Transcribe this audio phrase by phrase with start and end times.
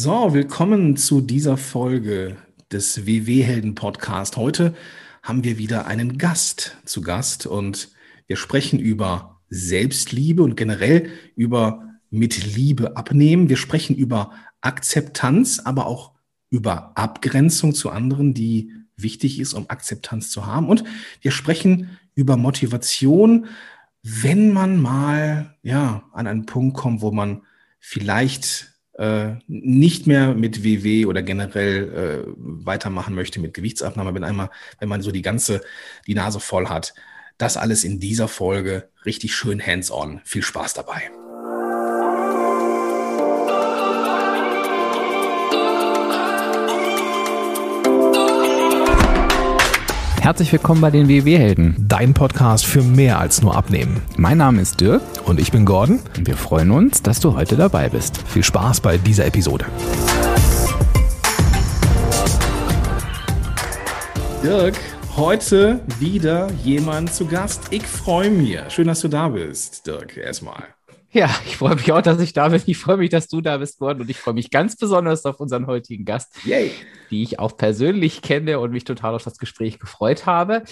[0.00, 2.36] So, willkommen zu dieser Folge
[2.70, 4.36] des WW-Helden Podcast.
[4.36, 4.76] Heute
[5.24, 7.88] haben wir wieder einen Gast zu Gast und
[8.28, 13.48] wir sprechen über Selbstliebe und generell über mit Liebe abnehmen.
[13.48, 14.30] Wir sprechen über
[14.60, 16.12] Akzeptanz, aber auch
[16.48, 20.68] über Abgrenzung zu anderen, die wichtig ist, um Akzeptanz zu haben.
[20.68, 20.84] Und
[21.22, 23.46] wir sprechen über Motivation,
[24.04, 27.42] wenn man mal ja an einen Punkt kommt, wo man
[27.80, 34.50] vielleicht äh, nicht mehr mit WW oder generell äh, weitermachen möchte mit Gewichtsabnahme, wenn einmal,
[34.80, 35.62] wenn man so die ganze,
[36.06, 36.94] die Nase voll hat.
[37.38, 40.20] Das alles in dieser Folge richtig schön hands-on.
[40.24, 41.10] Viel Spaß dabei.
[50.28, 51.74] Herzlich willkommen bei den WW-Helden.
[51.78, 54.02] Dein Podcast für mehr als nur Abnehmen.
[54.18, 55.00] Mein Name ist Dirk.
[55.24, 56.00] Und ich bin Gordon.
[56.18, 58.18] Und wir freuen uns, dass du heute dabei bist.
[58.28, 59.64] Viel Spaß bei dieser Episode.
[64.42, 64.74] Dirk,
[65.16, 67.62] heute wieder jemand zu Gast.
[67.70, 68.58] Ich freue mich.
[68.68, 70.62] Schön, dass du da bist, Dirk, erstmal.
[71.18, 72.62] Ja, ich freue mich auch, dass ich da bin.
[72.66, 74.02] Ich freue mich, dass du da bist, Gordon.
[74.02, 76.70] Und ich freue mich ganz besonders auf unseren heutigen Gast, Yay.
[77.10, 80.62] die ich auch persönlich kenne und mich total auf das Gespräch gefreut habe.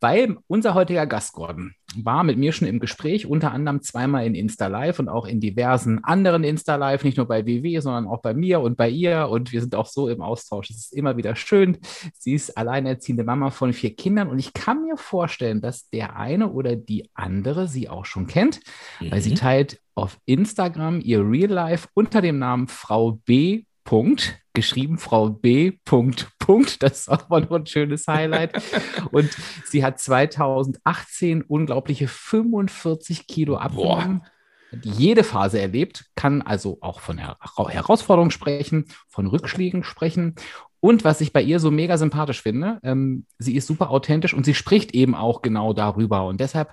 [0.00, 4.34] Weil unser heutiger Gast, Gordon, war mit mir schon im Gespräch, unter anderem zweimal in
[4.34, 8.20] Insta Live und auch in diversen anderen Insta Live, nicht nur bei WW, sondern auch
[8.20, 9.28] bei mir und bei ihr.
[9.28, 10.70] Und wir sind auch so im Austausch.
[10.70, 11.78] Es ist immer wieder schön.
[12.18, 16.50] Sie ist alleinerziehende Mama von vier Kindern und ich kann mir vorstellen, dass der eine
[16.50, 18.58] oder die andere sie auch schon kennt,
[18.98, 19.12] mhm.
[19.12, 19.36] weil sie mhm.
[19.36, 23.64] teilt auf Instagram ihr Real Life unter dem Namen Frau B.
[23.84, 25.72] Punkt, geschrieben Frau B.
[25.84, 26.82] Punkt, Punkt.
[26.82, 28.62] Das ist auch mal noch ein schönes Highlight.
[29.10, 29.30] Und
[29.64, 34.22] sie hat 2018 unglaubliche 45 Kilo abgenommen.
[34.22, 37.36] Hat jede Phase erlebt, kann also auch von Her
[37.68, 40.34] Herausforderungen sprechen, von Rückschlägen sprechen.
[40.80, 44.44] Und was ich bei ihr so mega sympathisch finde, ähm, sie ist super authentisch und
[44.44, 46.26] sie spricht eben auch genau darüber.
[46.26, 46.72] Und deshalb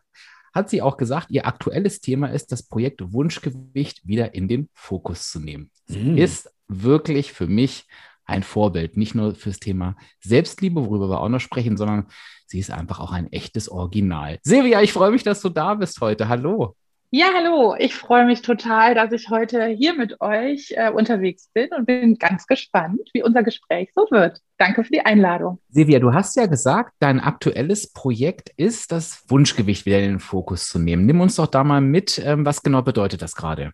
[0.53, 5.29] hat sie auch gesagt, ihr aktuelles Thema ist, das Projekt Wunschgewicht wieder in den Fokus
[5.29, 5.71] zu nehmen.
[5.85, 6.17] Sie mm.
[6.17, 7.87] ist wirklich für mich
[8.25, 12.05] ein Vorbild, nicht nur fürs Thema Selbstliebe, worüber wir auch noch sprechen, sondern
[12.45, 14.39] sie ist einfach auch ein echtes Original.
[14.43, 16.29] Silvia, ich freue mich, dass du da bist heute.
[16.29, 16.75] Hallo.
[17.11, 17.75] Ja, hallo.
[17.79, 22.19] Ich freue mich total, dass ich heute hier mit euch äh, unterwegs bin und bin
[22.19, 24.41] ganz gespannt, wie unser Gespräch so wird.
[24.59, 25.57] Danke für die Einladung.
[25.69, 30.69] Silvia, du hast ja gesagt, dein aktuelles Projekt ist, das Wunschgewicht wieder in den Fokus
[30.69, 31.07] zu nehmen.
[31.07, 32.21] Nimm uns doch da mal mit.
[32.23, 33.71] Ähm, was genau bedeutet das gerade?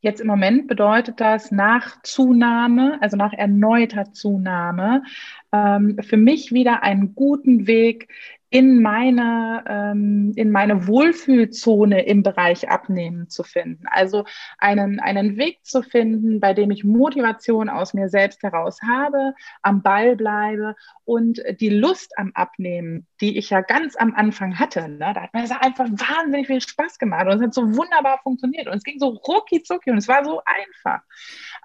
[0.00, 5.04] Jetzt im Moment bedeutet das nach Zunahme, also nach erneuter Zunahme,
[5.52, 8.08] ähm, für mich wieder einen guten Weg
[8.50, 13.84] in meine, ähm, in meine Wohlfühlzone im Bereich Abnehmen zu finden.
[13.86, 14.24] Also
[14.58, 19.82] einen, einen Weg zu finden, bei dem ich Motivation aus mir selbst heraus habe, am
[19.82, 20.74] Ball bleibe
[21.04, 25.34] und die Lust am Abnehmen, die ich ja ganz am Anfang hatte, ne, da hat
[25.34, 28.84] mir das einfach wahnsinnig viel Spaß gemacht und es hat so wunderbar funktioniert und es
[28.84, 31.02] ging so rucki zucki und es war so einfach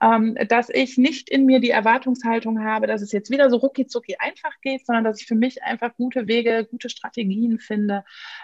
[0.01, 3.87] ähm, dass ich nicht in mir die Erwartungshaltung habe, dass es jetzt wieder so rucki
[3.87, 8.03] zucki einfach geht, sondern dass ich für mich einfach gute Wege, gute Strategien finde,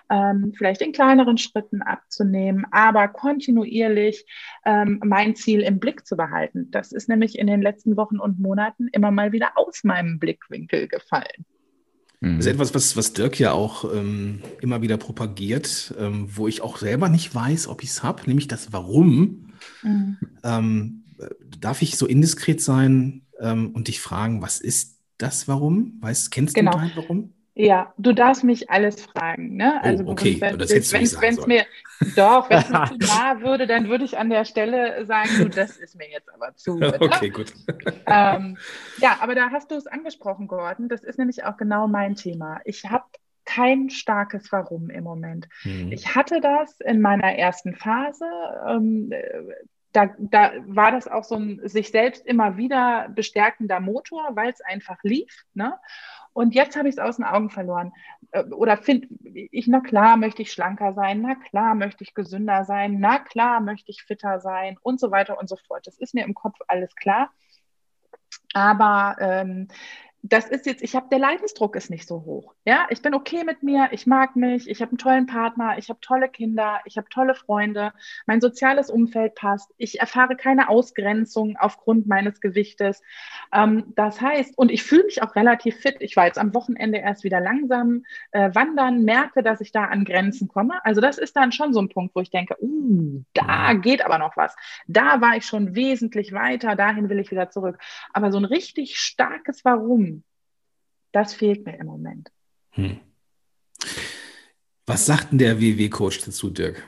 [0.10, 4.26] ähm, vielleicht in kleineren Schritten abzunehmen, aber kontinuierlich
[4.66, 6.70] ähm, mein Ziel im Blick zu behalten.
[6.72, 10.88] Das ist nämlich in den letzten Wochen und Monaten immer mal wieder aus meinem Blickwinkel
[10.88, 11.46] gefallen.
[12.24, 16.62] Das ist etwas, was, was Dirk ja auch ähm, immer wieder propagiert, ähm, wo ich
[16.62, 19.54] auch selber nicht weiß, ob ich es habe, nämlich das Warum.
[19.82, 20.18] Mhm.
[20.44, 21.01] Ähm,
[21.60, 25.98] darf ich so indiskret sein ähm, und dich fragen, was ist das Warum?
[26.02, 26.72] Weißt, kennst genau.
[26.72, 27.34] du dein Warum?
[27.54, 29.58] Ja, du darfst mich alles fragen.
[29.58, 29.74] Ne?
[29.84, 31.48] Oh, also, okay, wenn, das hättest du nicht sagen sollen.
[31.50, 31.66] Mir,
[32.16, 35.50] doch, wenn es mir zu nah würde, dann würde ich an der Stelle sagen, du,
[35.50, 36.80] das ist mir jetzt aber zu.
[37.00, 37.54] okay, gut.
[38.08, 38.58] Ähm,
[39.00, 40.88] ja, aber da hast du es angesprochen, Gordon.
[40.88, 42.62] Das ist nämlich auch genau mein Thema.
[42.64, 43.04] Ich habe
[43.44, 45.50] kein starkes Warum im Moment.
[45.64, 45.92] Mhm.
[45.92, 48.26] Ich hatte das in meiner ersten Phase.
[48.68, 49.12] Ähm,
[49.92, 54.62] da, da war das auch so ein sich selbst immer wieder bestärkender Motor, weil es
[54.62, 55.46] einfach lief.
[55.54, 55.78] Ne?
[56.34, 57.92] Und jetzt habe ich es aus den Augen verloren.
[58.32, 62.64] Äh, oder finde ich, na klar möchte ich schlanker sein, na klar möchte ich gesünder
[62.64, 65.86] sein, na klar möchte ich fitter sein und so weiter und so fort.
[65.88, 67.32] Das ist mir im Kopf alles klar.
[68.54, 69.68] Aber ähm,
[70.24, 72.54] das ist jetzt, ich habe, der Leidensdruck ist nicht so hoch.
[72.64, 75.90] Ja, ich bin okay mit mir, ich mag mich, ich habe einen tollen Partner, ich
[75.90, 77.92] habe tolle Kinder, ich habe tolle Freunde,
[78.28, 83.02] mein soziales Umfeld passt, ich erfahre keine Ausgrenzung aufgrund meines Gewichtes.
[83.52, 85.98] Ähm, das heißt, und ich fühle mich auch relativ fit.
[86.00, 90.06] Ich war jetzt am Wochenende erst wieder langsam äh, wandern, merke, dass ich da an
[90.06, 90.86] Grenzen komme.
[90.86, 94.20] Also das ist dann schon so ein Punkt, wo ich denke, uh, da geht aber
[94.20, 94.56] noch was.
[94.88, 97.80] Da war ich schon wesentlich weiter, dahin will ich wieder zurück.
[98.14, 100.11] Aber so ein richtig starkes Warum,
[101.12, 102.32] das fehlt mir im Moment.
[102.72, 103.00] Hm.
[104.86, 106.84] Was sagt denn der WW-Coach dazu, Dirk?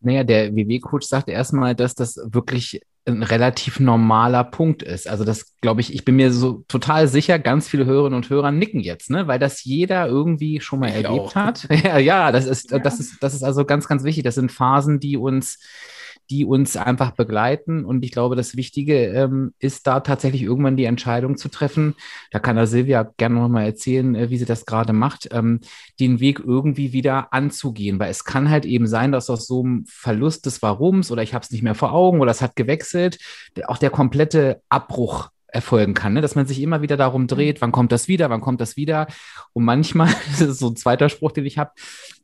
[0.00, 5.08] Naja, der WW-Coach sagt erstmal, dass das wirklich ein relativ normaler Punkt ist.
[5.08, 8.50] Also das glaube ich, ich bin mir so total sicher, ganz viele Hörerinnen und Hörer
[8.50, 9.26] nicken jetzt, ne?
[9.26, 11.34] weil das jeder irgendwie schon mal ich erlebt auch.
[11.34, 11.68] hat.
[11.84, 12.78] ja, ja, das ist, ja.
[12.78, 14.24] das ist, das ist also ganz, ganz wichtig.
[14.24, 15.58] Das sind Phasen, die uns
[16.30, 17.84] die uns einfach begleiten.
[17.84, 21.94] Und ich glaube, das Wichtige ähm, ist da tatsächlich irgendwann die Entscheidung zu treffen.
[22.30, 25.60] Da kann da Silvia gerne noch mal erzählen, äh, wie sie das gerade macht, ähm,
[26.00, 27.98] den Weg irgendwie wieder anzugehen.
[27.98, 31.34] Weil es kann halt eben sein, dass aus so einem Verlust des Warums oder ich
[31.34, 33.18] habe es nicht mehr vor Augen oder es hat gewechselt,
[33.66, 36.20] auch der komplette Abbruch erfolgen kann, ne?
[36.20, 39.06] dass man sich immer wieder darum dreht, wann kommt das wieder, wann kommt das wieder.
[39.52, 41.70] Und manchmal, das ist so ein zweiter Spruch, den ich habe,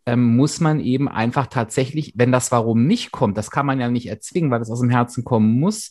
[0.07, 3.89] ähm, muss man eben einfach tatsächlich, wenn das Warum nicht kommt, das kann man ja
[3.89, 5.91] nicht erzwingen, weil das aus dem Herzen kommen muss,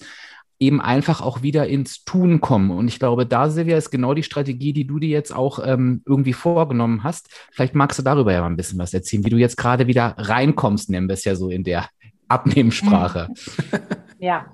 [0.60, 2.72] eben einfach auch wieder ins Tun kommen.
[2.72, 6.04] Und ich glaube, da, Silvia, ist genau die Strategie, die du dir jetzt auch ähm,
[6.06, 7.30] irgendwie vorgenommen hast.
[7.52, 10.16] Vielleicht magst du darüber ja mal ein bisschen was erzählen, wie du jetzt gerade wieder
[10.18, 11.88] reinkommst, nennen wir es ja so in der
[12.30, 13.30] Abnehmensprache.
[14.22, 14.48] Ja,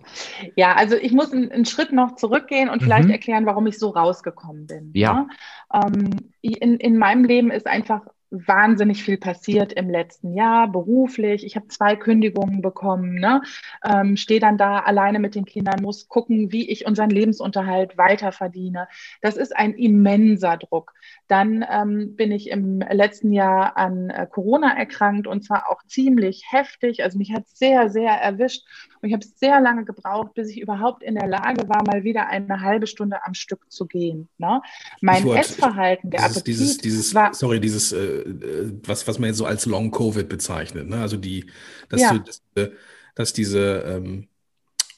[0.55, 2.85] ja, also ich muss einen, einen Schritt noch zurückgehen und mhm.
[2.85, 4.91] vielleicht erklären, warum ich so rausgekommen bin.
[4.93, 5.27] Ja.
[5.73, 5.87] ja?
[5.87, 8.01] Ähm, in, in meinem Leben ist einfach
[8.45, 11.45] wahnsinnig viel passiert im letzten Jahr, beruflich.
[11.45, 13.41] Ich habe zwei Kündigungen bekommen, ne?
[13.83, 18.31] ähm, stehe dann da alleine mit den Kindern, muss gucken, wie ich unseren Lebensunterhalt weiter
[18.31, 18.87] verdiene.
[19.21, 20.93] Das ist ein immenser Druck.
[21.27, 26.45] Dann ähm, bin ich im letzten Jahr an äh, Corona erkrankt und zwar auch ziemlich
[26.49, 27.03] heftig.
[27.03, 28.63] Also mich hat sehr, sehr erwischt
[29.01, 32.27] und ich habe sehr lange gebraucht, bis ich überhaupt in der Lage war, mal wieder
[32.27, 34.29] eine halbe Stunde am Stück zu gehen.
[34.37, 34.61] Ne?
[35.01, 38.24] Mein Essverhalten, der dieses, Appetit dieses, dieses, war, sorry, dieses äh, äh,
[38.83, 40.89] was, was man jetzt so als Long Covid bezeichnet.
[40.89, 40.97] Ne?
[40.97, 41.45] Also die,
[41.89, 42.13] dass, ja.
[42.13, 42.71] du, dass,
[43.15, 44.27] dass diese ähm,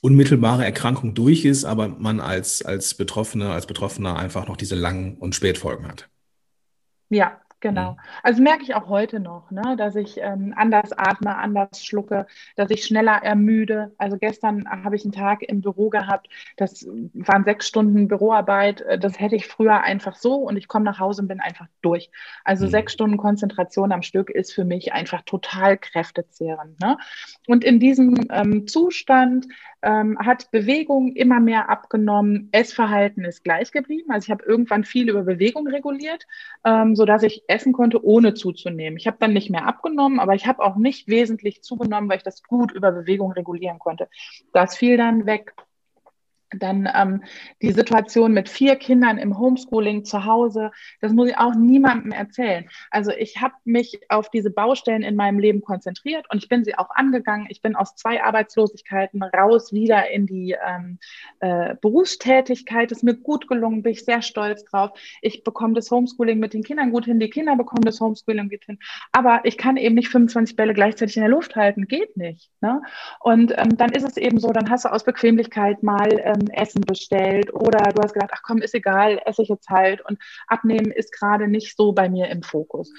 [0.01, 5.17] unmittelbare Erkrankung durch ist, aber man als, als Betroffene, als Betroffener einfach noch diese langen
[5.17, 6.09] und Spätfolgen hat.
[7.09, 7.91] Ja, Genau.
[7.91, 7.97] Mhm.
[8.23, 12.25] Also merke ich auch heute noch, ne, dass ich ähm, anders atme, anders schlucke,
[12.55, 13.93] dass ich schneller ermüde.
[13.97, 18.81] Also gestern habe ich einen Tag im Büro gehabt, das waren sechs Stunden Büroarbeit.
[18.81, 21.67] Äh, das hätte ich früher einfach so und ich komme nach Hause und bin einfach
[21.81, 22.09] durch.
[22.45, 22.69] Also mhm.
[22.69, 26.79] sechs Stunden Konzentration am Stück ist für mich einfach total kräftezehrend.
[26.79, 26.97] Ne?
[27.47, 29.47] Und in diesem ähm, Zustand
[29.81, 34.11] ähm, hat Bewegung immer mehr abgenommen, Essverhalten ist gleich geblieben.
[34.11, 36.25] Also ich habe irgendwann viel über Bewegung reguliert,
[36.65, 38.97] ähm, sodass ich essen konnte, ohne zuzunehmen.
[38.97, 42.23] Ich habe dann nicht mehr abgenommen, aber ich habe auch nicht wesentlich zugenommen, weil ich
[42.23, 44.09] das gut über Bewegung regulieren konnte.
[44.53, 45.53] Das fiel dann weg.
[46.51, 47.23] Dann ähm,
[47.61, 50.71] die Situation mit vier Kindern im Homeschooling zu Hause,
[51.01, 52.69] das muss ich auch niemandem erzählen.
[52.89, 56.77] Also ich habe mich auf diese Baustellen in meinem Leben konzentriert und ich bin sie
[56.77, 57.47] auch angegangen.
[57.49, 60.99] Ich bin aus zwei Arbeitslosigkeiten raus wieder in die ähm,
[61.39, 62.91] äh, Berufstätigkeit.
[62.91, 64.91] Das ist mir gut gelungen, bin ich sehr stolz drauf.
[65.21, 68.65] Ich bekomme das Homeschooling mit den Kindern gut hin, die Kinder bekommen das Homeschooling gut
[68.65, 68.79] hin.
[69.11, 72.49] Aber ich kann eben nicht 25 Bälle gleichzeitig in der Luft halten, geht nicht.
[72.61, 72.81] Ne?
[73.19, 76.47] Und ähm, dann ist es eben so, dann hast du aus Bequemlichkeit mal äh, ähm,
[76.51, 80.19] Essen bestellt oder du hast gedacht, ach komm, ist egal, esse ich jetzt halt und
[80.47, 82.91] abnehmen ist gerade nicht so bei mir im Fokus.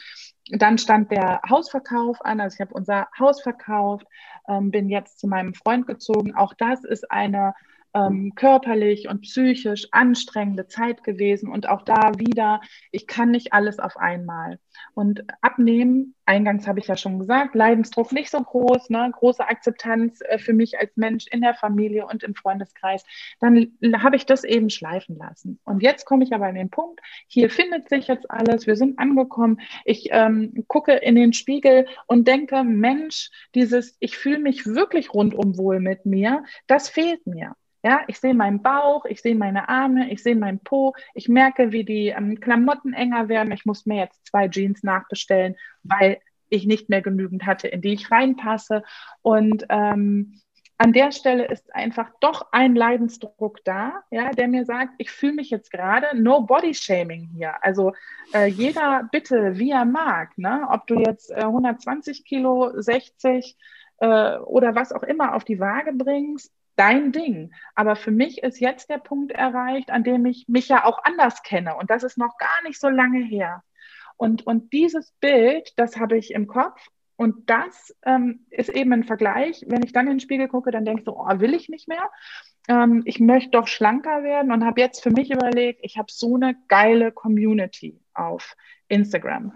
[0.50, 4.06] Dann stand der Hausverkauf an, also ich habe unser Haus verkauft,
[4.48, 6.34] ähm, bin jetzt zu meinem Freund gezogen.
[6.34, 7.54] Auch das ist eine
[7.94, 11.50] ähm, körperlich und psychisch anstrengende Zeit gewesen.
[11.50, 14.58] Und auch da wieder, ich kann nicht alles auf einmal.
[14.94, 19.10] Und abnehmen, eingangs habe ich ja schon gesagt, Leidensdruck nicht so groß, ne?
[19.12, 23.04] große Akzeptanz äh, für mich als Mensch in der Familie und im Freundeskreis.
[23.40, 25.58] Dann habe ich das eben schleifen lassen.
[25.64, 28.98] Und jetzt komme ich aber an den Punkt, hier findet sich jetzt alles, wir sind
[28.98, 29.60] angekommen.
[29.84, 35.56] Ich ähm, gucke in den Spiegel und denke, Mensch, dieses, ich fühle mich wirklich rundum
[35.58, 37.54] wohl mit mir, das fehlt mir.
[37.82, 41.72] Ja, ich sehe meinen Bauch, ich sehe meine Arme, ich sehe meinen Po, ich merke,
[41.72, 43.52] wie die ähm, Klamotten enger werden.
[43.52, 46.18] Ich muss mir jetzt zwei Jeans nachbestellen, weil
[46.48, 48.82] ich nicht mehr genügend hatte, in die ich reinpasse.
[49.22, 50.40] Und ähm,
[50.80, 55.34] an der Stelle ist einfach doch ein Leidensdruck da, ja, der mir sagt, ich fühle
[55.34, 57.54] mich jetzt gerade, no Body Shaming hier.
[57.62, 57.92] Also
[58.32, 60.68] äh, jeder bitte, wie er mag, ne?
[60.70, 63.56] ob du jetzt äh, 120 Kilo, 60
[63.98, 67.52] äh, oder was auch immer auf die Waage bringst, dein Ding.
[67.74, 71.42] Aber für mich ist jetzt der Punkt erreicht, an dem ich mich ja auch anders
[71.42, 71.76] kenne.
[71.76, 73.62] Und das ist noch gar nicht so lange her.
[74.16, 76.80] Und, und dieses Bild, das habe ich im Kopf.
[77.16, 79.64] Und das ähm, ist eben ein Vergleich.
[79.66, 81.88] Wenn ich dann in den Spiegel gucke, dann denke ich so, oh, will ich nicht
[81.88, 82.10] mehr.
[82.68, 86.36] Ähm, ich möchte doch schlanker werden und habe jetzt für mich überlegt, ich habe so
[86.36, 88.56] eine geile Community auf
[88.86, 89.52] Instagram.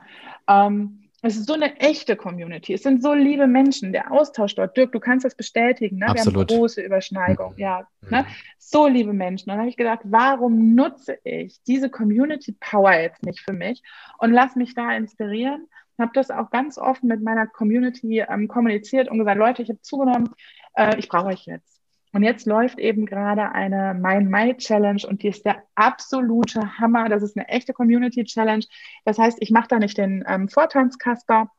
[0.48, 2.74] Ähm, es ist so eine echte Community.
[2.74, 3.92] Es sind so liebe Menschen.
[3.92, 5.98] Der Austausch dort, Dirk, du kannst das bestätigen.
[5.98, 6.06] Ne?
[6.12, 7.52] Wir haben große Überschneidung.
[7.52, 7.58] Mhm.
[7.58, 8.26] Ja, ne?
[8.58, 9.48] so liebe Menschen.
[9.48, 13.82] Und dann habe ich gedacht, warum nutze ich diese Community Power jetzt nicht für mich
[14.18, 15.68] und lass mich da inspirieren?
[15.96, 19.80] Habe das auch ganz offen mit meiner Community ähm, kommuniziert und gesagt, Leute, ich habe
[19.80, 20.30] zugenommen,
[20.74, 21.71] äh, ich brauche euch jetzt.
[22.12, 27.08] Und jetzt läuft eben gerade eine Mein Mai Challenge und die ist der absolute Hammer.
[27.08, 28.64] Das ist eine echte Community Challenge.
[29.04, 31.50] Das heißt, ich mache da nicht den ähm, Vortanzkasper,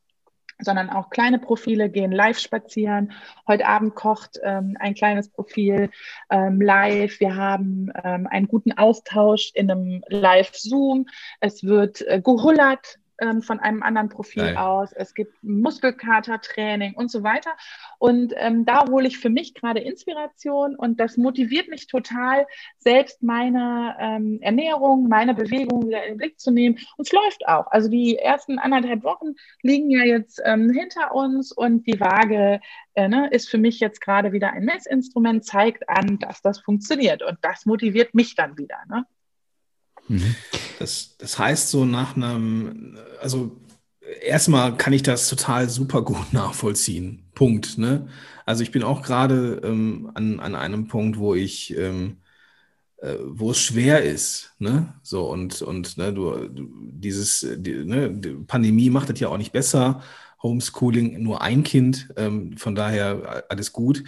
[0.60, 3.14] sondern auch kleine Profile gehen live spazieren.
[3.48, 5.90] Heute Abend kocht ähm, ein kleines Profil
[6.30, 7.20] ähm, live.
[7.20, 11.08] Wir haben ähm, einen guten Austausch in einem Live-Zoom.
[11.40, 14.58] Es wird äh, gehullert ähm, von einem anderen Profil Nein.
[14.58, 14.92] aus.
[14.92, 17.52] Es gibt Muskelkatertraining und so weiter.
[18.00, 22.46] Und ähm, da hole ich für mich gerade Inspiration und das motiviert mich total,
[22.78, 26.78] selbst meine ähm, Ernährung, meine Bewegung wieder in den Blick zu nehmen.
[26.98, 27.68] Und es läuft auch.
[27.68, 32.60] Also die ersten anderthalb Wochen liegen ja jetzt ähm, hinter uns und die Waage
[32.96, 37.24] äh, ne, ist für mich jetzt gerade wieder ein Messinstrument, zeigt an, dass das funktioniert.
[37.24, 38.78] Und das motiviert mich dann wieder.
[38.90, 39.06] Ne?
[40.08, 40.36] Mhm.
[40.80, 43.60] Das, das heißt, so nach einem, also
[44.22, 47.24] erstmal kann ich das total super gut nachvollziehen.
[47.36, 47.78] Punkt.
[47.78, 48.08] Ne?
[48.46, 52.18] Also ich bin auch gerade ähm, an, an einem Punkt, wo ich, ähm,
[52.98, 54.54] äh, wo es schwer ist.
[54.60, 54.94] Ne?
[55.02, 59.38] So und, und ne, du, du dieses, die, ne, die Pandemie macht das ja auch
[59.38, 60.02] nicht besser.
[60.44, 64.04] Homeschooling nur ein Kind, ähm, von daher alles gut.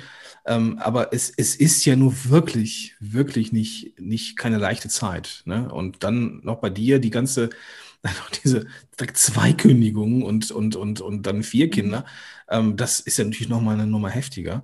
[0.46, 5.44] Ähm, aber es, es ist ja nur wirklich, wirklich nicht, nicht keine leichte Zeit.
[5.46, 5.72] Ne?
[5.74, 7.50] Und dann noch bei dir die ganze,
[8.44, 8.68] diese
[9.14, 12.06] zwei Kündigungen und, und, und, und dann vier Kinder,
[12.50, 14.64] ähm, das ist ja natürlich nochmal eine Nummer heftiger.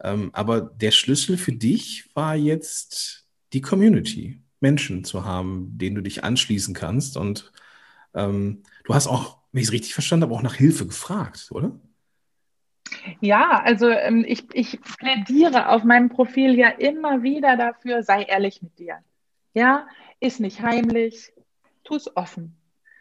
[0.00, 6.02] Ähm, aber der Schlüssel für dich war jetzt die Community, Menschen zu haben, denen du
[6.02, 7.16] dich anschließen kannst.
[7.16, 7.52] Und
[8.14, 11.72] ähm, du hast auch wenn ich es richtig verstanden habe, auch nach Hilfe gefragt, oder?
[13.20, 18.62] Ja, also ähm, ich, ich plädiere auf meinem Profil ja immer wieder dafür, sei ehrlich
[18.62, 18.98] mit dir.
[19.54, 19.86] Ja,
[20.20, 21.32] ist nicht heimlich,
[21.84, 22.54] tu es offen.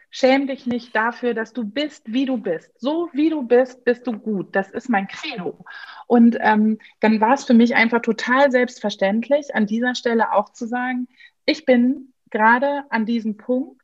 [0.10, 2.72] Schäm dich nicht dafür, dass du bist, wie du bist.
[2.80, 4.56] So wie du bist, bist du gut.
[4.56, 5.66] Das ist mein Credo.
[6.08, 10.66] Und ähm, dann war es für mich einfach total selbstverständlich, an dieser Stelle auch zu
[10.66, 11.08] sagen,
[11.46, 13.82] ich bin gerade an diesem Punkt,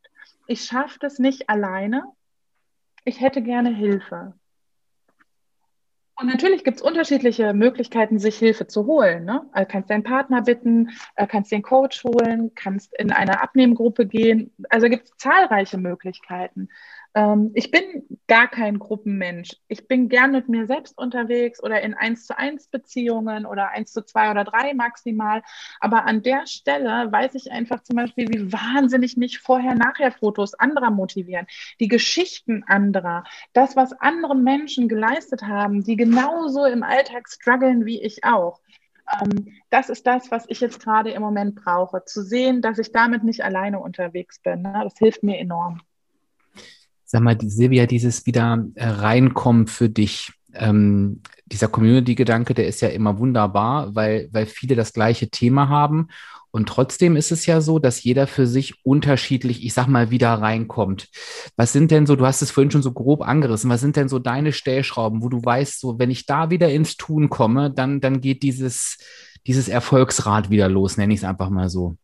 [0.47, 2.03] ich schaffe das nicht alleine
[3.05, 4.33] ich hätte gerne Hilfe.
[6.15, 9.25] Und natürlich gibt es unterschiedliche Möglichkeiten, sich Hilfe zu holen.
[9.25, 9.47] Ne?
[9.51, 14.53] Also kannst deinen Partner bitten, äh, kannst den Coach holen, kannst in eine Abnehmgruppe gehen.
[14.69, 16.69] Also gibt es zahlreiche Möglichkeiten.
[17.15, 19.51] Ähm, ich bin gar kein Gruppenmensch.
[19.67, 23.91] Ich bin gern mit mir selbst unterwegs oder in eins zu eins Beziehungen oder eins
[23.93, 25.43] zu zwei oder drei maximal.
[25.79, 31.45] Aber an der Stelle weiß ich einfach zum Beispiel, wie wahnsinnig mich Vorher-Nachher-Fotos anderer motivieren.
[31.79, 38.01] Die Geschichten anderer, das, was andere Menschen geleistet haben, die genauso im Alltag strugglen wie
[38.01, 38.59] ich auch.
[39.21, 42.03] Ähm, das ist das, was ich jetzt gerade im Moment brauche.
[42.05, 44.63] Zu sehen, dass ich damit nicht alleine unterwegs bin.
[44.63, 44.81] Ne?
[44.83, 45.81] Das hilft mir enorm
[47.13, 52.89] sag mal, Silvia, dieses wieder äh, reinkommen für dich, ähm, dieser Community-Gedanke, der ist ja
[52.89, 56.07] immer wunderbar, weil, weil viele das gleiche Thema haben.
[56.49, 60.33] Und trotzdem ist es ja so, dass jeder für sich unterschiedlich, ich sag mal, wieder
[60.33, 61.09] reinkommt.
[61.55, 64.09] Was sind denn so, du hast es vorhin schon so grob angerissen, was sind denn
[64.09, 68.01] so deine Stellschrauben, wo du weißt, so, wenn ich da wieder ins Tun komme, dann,
[68.01, 68.97] dann geht dieses,
[69.45, 71.95] dieses Erfolgsrad wieder los, nenne ich es einfach mal so.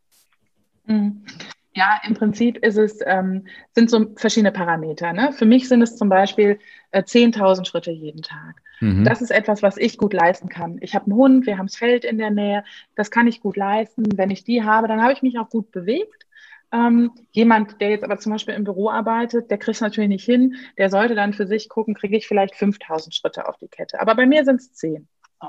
[0.86, 1.24] Mhm.
[1.72, 5.12] Ja, im Prinzip ist es, ähm, sind so verschiedene Parameter.
[5.12, 5.32] Ne?
[5.32, 6.58] Für mich sind es zum Beispiel
[6.90, 8.60] äh, 10.000 Schritte jeden Tag.
[8.80, 9.04] Mhm.
[9.04, 10.78] Das ist etwas, was ich gut leisten kann.
[10.80, 12.64] Ich habe einen Hund, wir haben das Feld in der Nähe,
[12.96, 14.04] das kann ich gut leisten.
[14.16, 16.26] Wenn ich die habe, dann habe ich mich auch gut bewegt.
[16.72, 20.24] Ähm, jemand, der jetzt aber zum Beispiel im Büro arbeitet, der kriegt es natürlich nicht
[20.24, 20.56] hin.
[20.76, 24.00] Der sollte dann für sich gucken, kriege ich vielleicht 5000 Schritte auf die Kette.
[24.00, 25.08] Aber bei mir sind es 10.
[25.40, 25.48] So.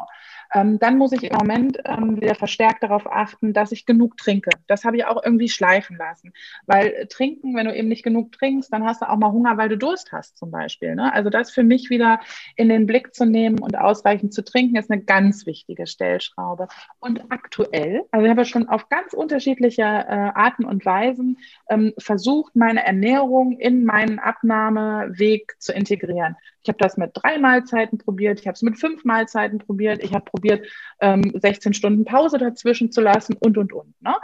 [0.53, 4.51] Ähm, dann muss ich im Moment ähm, wieder verstärkt darauf achten, dass ich genug trinke.
[4.67, 6.34] Das habe ich auch irgendwie schleifen lassen.
[6.65, 9.58] Weil äh, trinken, wenn du eben nicht genug trinkst, dann hast du auch mal Hunger,
[9.58, 10.96] weil du Durst hast zum Beispiel.
[10.96, 11.13] Ne?
[11.13, 12.20] Also das für mich wieder
[12.55, 16.67] in den Blick zu nehmen und ausreichend zu trinken, ist eine ganz wichtige Stellschraube.
[17.00, 21.38] Und aktuell, also ich habe schon auf ganz unterschiedliche äh, Arten und Weisen
[21.70, 26.36] ähm, versucht, meine Ernährung in meinen Abnahmeweg zu integrieren.
[26.63, 30.13] Ich habe das mit drei Mahlzeiten probiert, ich habe es mit fünf Mahlzeiten probiert, ich
[30.13, 30.68] habe probiert,
[31.00, 33.94] ähm, 16 Stunden Pause dazwischen zu lassen und, und, und.
[34.01, 34.15] Ne?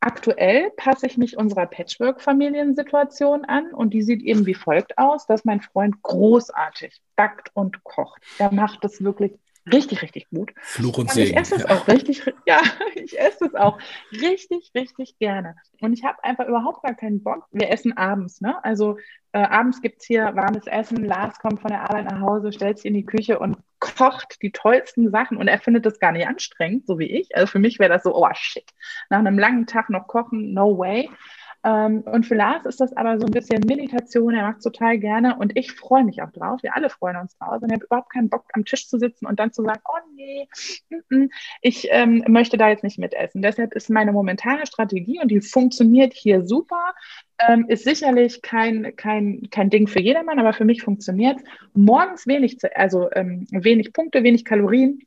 [0.00, 5.46] Aktuell passe ich mich unserer Patchwork-Familiensituation an und die sieht eben wie folgt aus, dass
[5.46, 8.22] mein Freund großartig backt und kocht.
[8.38, 9.32] Er macht das wirklich
[9.72, 10.52] richtig, richtig gut.
[10.60, 11.30] Fluch und, und Segen.
[11.30, 12.60] Ich esse es auch richtig, ja,
[12.94, 13.78] ich esse es auch
[14.12, 15.56] richtig, richtig gerne.
[15.80, 17.46] Und ich habe einfach überhaupt gar keinen Bock.
[17.52, 18.62] Wir essen abends, ne?
[18.64, 18.98] Also
[19.32, 21.04] äh, abends gibt es hier warmes Essen.
[21.04, 24.52] Lars kommt von der Arbeit nach Hause, stellt sich in die Küche und kocht die
[24.52, 25.36] tollsten Sachen.
[25.36, 27.34] Und er findet das gar nicht anstrengend, so wie ich.
[27.34, 28.70] Also für mich wäre das so, oh shit,
[29.10, 31.10] nach einem langen Tag noch kochen, no way.
[31.64, 34.98] Ähm, und für Lars ist das aber so ein bisschen Meditation, er macht es total
[34.98, 35.36] gerne.
[35.36, 36.62] Und ich freue mich auch drauf.
[36.62, 37.62] Wir alle freuen uns drauf.
[37.62, 39.98] Und er hat überhaupt keinen Bock, am Tisch zu sitzen und dann zu sagen, oh
[40.14, 40.46] nee,
[41.62, 43.40] ich ähm, möchte da jetzt nicht mitessen.
[43.40, 46.94] Deshalb ist meine momentane Strategie und die funktioniert hier super,
[47.38, 51.38] ähm, ist sicherlich kein, kein, kein Ding für jedermann, aber für mich funktioniert
[51.72, 55.00] Morgens wenig, also ähm, wenig Punkte, wenig Kalorien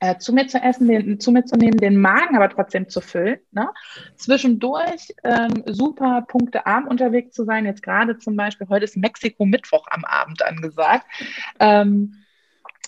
[0.00, 3.00] äh, zu mir zu essen, den, zu mir zu nehmen, den Magen aber trotzdem zu
[3.00, 3.38] füllen.
[3.52, 3.68] Ne?
[4.16, 7.66] Zwischendurch ähm, super punktearm unterwegs zu sein.
[7.66, 11.06] Jetzt gerade zum Beispiel, heute ist Mexiko-Mittwoch am Abend angesagt.
[11.60, 12.25] Ähm,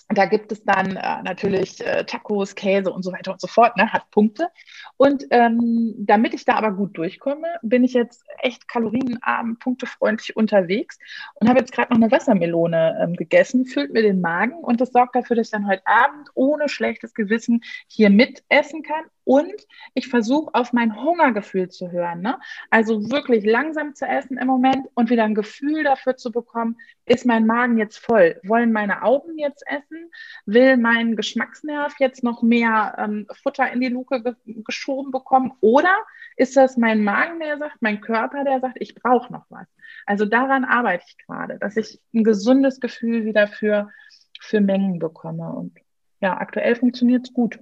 [0.07, 3.77] da gibt es dann äh, natürlich äh, Tacos, Käse und so weiter und so fort,
[3.77, 3.91] ne?
[3.91, 4.49] hat Punkte.
[4.97, 10.97] Und ähm, damit ich da aber gut durchkomme, bin ich jetzt echt kalorienarm, punktefreundlich unterwegs
[11.35, 14.91] und habe jetzt gerade noch eine Wassermelone ähm, gegessen, füllt mir den Magen und das
[14.91, 20.07] sorgt dafür, dass ich dann heute Abend ohne schlechtes Gewissen hier mitessen kann und ich
[20.07, 22.21] versuche auf mein Hungergefühl zu hören.
[22.21, 22.39] Ne?
[22.71, 27.27] Also wirklich langsam zu essen im Moment und wieder ein Gefühl dafür zu bekommen, ist
[27.27, 28.39] mein Magen jetzt voll?
[28.43, 30.09] Wollen meine Augen jetzt essen?
[30.47, 34.33] Will mein Geschmacksnerv jetzt noch mehr ähm, Futter in die Luke ge
[34.63, 35.53] geschoben bekommen?
[35.61, 35.95] Oder
[36.35, 39.67] ist das mein Magen, der sagt, mein Körper, der sagt, ich brauche noch was?
[40.07, 43.91] Also daran arbeite ich gerade, dass ich ein gesundes Gefühl wieder für,
[44.39, 45.53] für Mengen bekomme.
[45.53, 45.77] Und
[46.19, 47.59] ja, aktuell funktioniert es gut.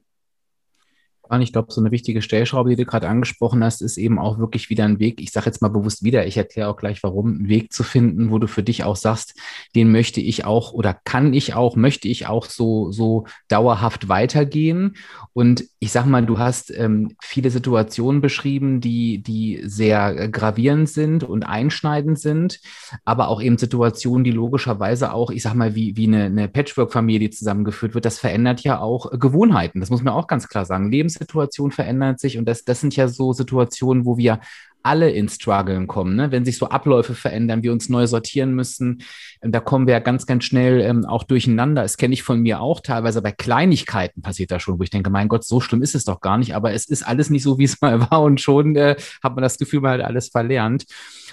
[1.41, 4.69] Ich glaube, so eine wichtige Stellschraube, die du gerade angesprochen hast, ist eben auch wirklich
[4.69, 5.21] wieder ein Weg.
[5.21, 8.31] Ich sage jetzt mal bewusst wieder, ich erkläre auch gleich, warum, einen Weg zu finden,
[8.31, 9.35] wo du für dich auch sagst,
[9.75, 14.95] den möchte ich auch oder kann ich auch, möchte ich auch so, so dauerhaft weitergehen.
[15.33, 21.23] Und ich sage mal, du hast ähm, viele Situationen beschrieben, die, die sehr gravierend sind
[21.23, 22.59] und einschneidend sind,
[23.05, 27.29] aber auch eben Situationen, die logischerweise auch, ich sage mal, wie, wie eine, eine Patchwork-Familie
[27.29, 29.79] zusammengeführt wird, das verändert ja auch Gewohnheiten.
[29.79, 30.91] Das muss man auch ganz klar sagen.
[30.91, 34.39] Lebens Lebenssituation verändert sich und das, das sind ja so Situationen, wo wir
[34.83, 36.31] alle in Struggeln kommen, ne?
[36.31, 39.03] wenn sich so Abläufe verändern, wir uns neu sortieren müssen,
[39.41, 41.81] ähm, da kommen wir ja ganz, ganz schnell ähm, auch durcheinander.
[41.81, 45.09] Das kenne ich von mir auch teilweise bei Kleinigkeiten passiert da schon, wo ich denke,
[45.09, 47.57] mein Gott, so schlimm ist es doch gar nicht, aber es ist alles nicht so,
[47.57, 50.85] wie es mal war und schon äh, hat man das Gefühl, man hat alles verlernt.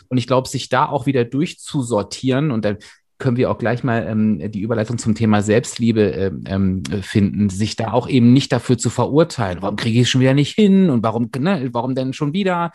[0.09, 2.79] Und ich glaube, sich da auch wieder durchzusortieren und dann
[3.19, 7.77] können wir auch gleich mal ähm, die Überleitung zum Thema Selbstliebe ähm, ähm, finden, sich
[7.77, 10.91] da auch eben nicht dafür zu verurteilen, warum kriege ich es schon wieder nicht hin
[10.91, 12.73] und warum, ne, warum denn schon wieder,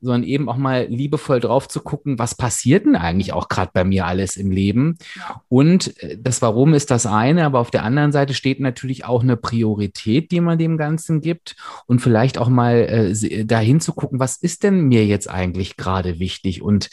[0.00, 3.84] sondern eben auch mal liebevoll drauf zu gucken, was passiert denn eigentlich auch gerade bei
[3.84, 4.98] mir alles im Leben.
[5.48, 9.22] Und äh, das Warum ist das eine, aber auf der anderen Seite steht natürlich auch
[9.22, 11.56] eine Priorität, die man dem Ganzen gibt.
[11.86, 16.18] Und vielleicht auch mal äh, dahin zu gucken, was ist denn mir jetzt eigentlich gerade
[16.18, 16.62] wichtig?
[16.62, 16.90] Und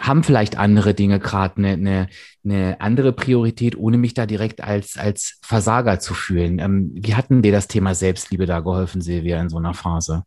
[0.00, 2.08] haben vielleicht andere Dinge gerade eine, eine,
[2.44, 6.58] eine andere Priorität, ohne mich da direkt als, als Versager zu fühlen.
[6.58, 10.24] Ähm, wie hatten dir das Thema Selbstliebe da geholfen, Silvia, in so einer Phase?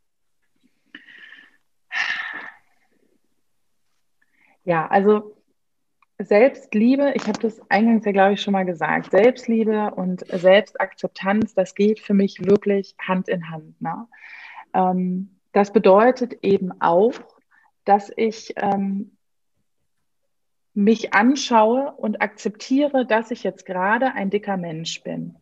[4.63, 5.35] Ja, also
[6.19, 11.75] Selbstliebe, ich habe das eingangs ja, glaube ich, schon mal gesagt, Selbstliebe und Selbstakzeptanz, das
[11.75, 13.81] geht für mich wirklich Hand in Hand.
[13.81, 14.07] Ne?
[14.73, 17.13] Ähm, das bedeutet eben auch,
[17.85, 19.12] dass ich ähm,
[20.73, 25.35] mich anschaue und akzeptiere, dass ich jetzt gerade ein dicker Mensch bin.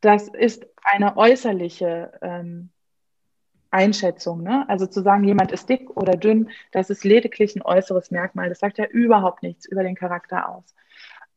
[0.00, 2.70] Das ist eine äußerliche ähm,
[3.70, 4.42] Einschätzung.
[4.42, 4.68] Ne?
[4.68, 8.48] Also zu sagen, jemand ist dick oder dünn, das ist lediglich ein äußeres Merkmal.
[8.48, 10.74] Das sagt ja überhaupt nichts über den Charakter aus.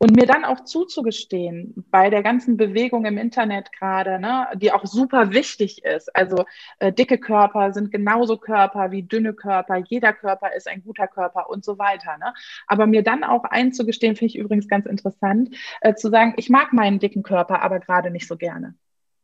[0.01, 4.83] Und mir dann auch zuzugestehen, bei der ganzen Bewegung im Internet gerade, ne, die auch
[4.83, 6.15] super wichtig ist.
[6.15, 6.45] Also
[6.79, 9.77] äh, dicke Körper sind genauso Körper wie dünne Körper.
[9.77, 12.17] Jeder Körper ist ein guter Körper und so weiter.
[12.17, 12.33] Ne?
[12.65, 16.73] Aber mir dann auch einzugestehen, finde ich übrigens ganz interessant, äh, zu sagen, ich mag
[16.73, 18.73] meinen dicken Körper, aber gerade nicht so gerne.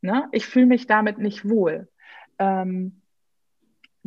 [0.01, 0.27] Ne?
[0.31, 1.87] Ich fühle mich damit nicht wohl.
[2.37, 3.01] Ähm,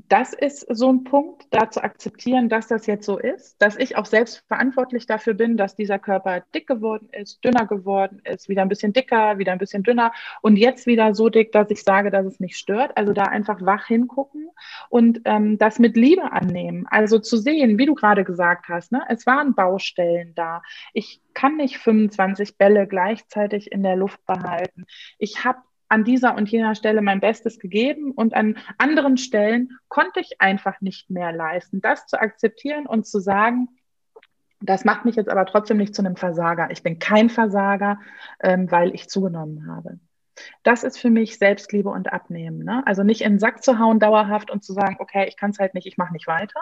[0.08, 3.96] das ist so ein Punkt, da zu akzeptieren, dass das jetzt so ist, dass ich
[3.96, 8.62] auch selbst verantwortlich dafür bin, dass dieser Körper dick geworden ist, dünner geworden ist, wieder
[8.62, 12.10] ein bisschen dicker, wieder ein bisschen dünner und jetzt wieder so dick, dass ich sage,
[12.10, 12.96] dass es mich stört.
[12.96, 14.50] Also da einfach wach hingucken
[14.88, 16.86] und ähm, das mit Liebe annehmen.
[16.90, 20.62] Also zu sehen, wie du gerade gesagt hast, ne, es waren Baustellen da.
[20.92, 24.86] Ich kann nicht 25 Bälle gleichzeitig in der Luft behalten.
[25.18, 25.58] Ich habe
[25.90, 30.80] an dieser und jener Stelle mein Bestes gegeben und an anderen Stellen konnte ich einfach
[30.80, 31.80] nicht mehr leisten.
[31.80, 33.68] Das zu akzeptieren und zu sagen,
[34.60, 36.70] das macht mich jetzt aber trotzdem nicht zu einem Versager.
[36.70, 37.98] Ich bin kein Versager,
[38.40, 39.98] ähm, weil ich zugenommen habe.
[40.62, 42.64] Das ist für mich Selbstliebe und Abnehmen.
[42.64, 42.82] Ne?
[42.86, 45.58] Also nicht in den Sack zu hauen dauerhaft und zu sagen, okay, ich kann es
[45.58, 46.60] halt nicht, ich mache nicht weiter,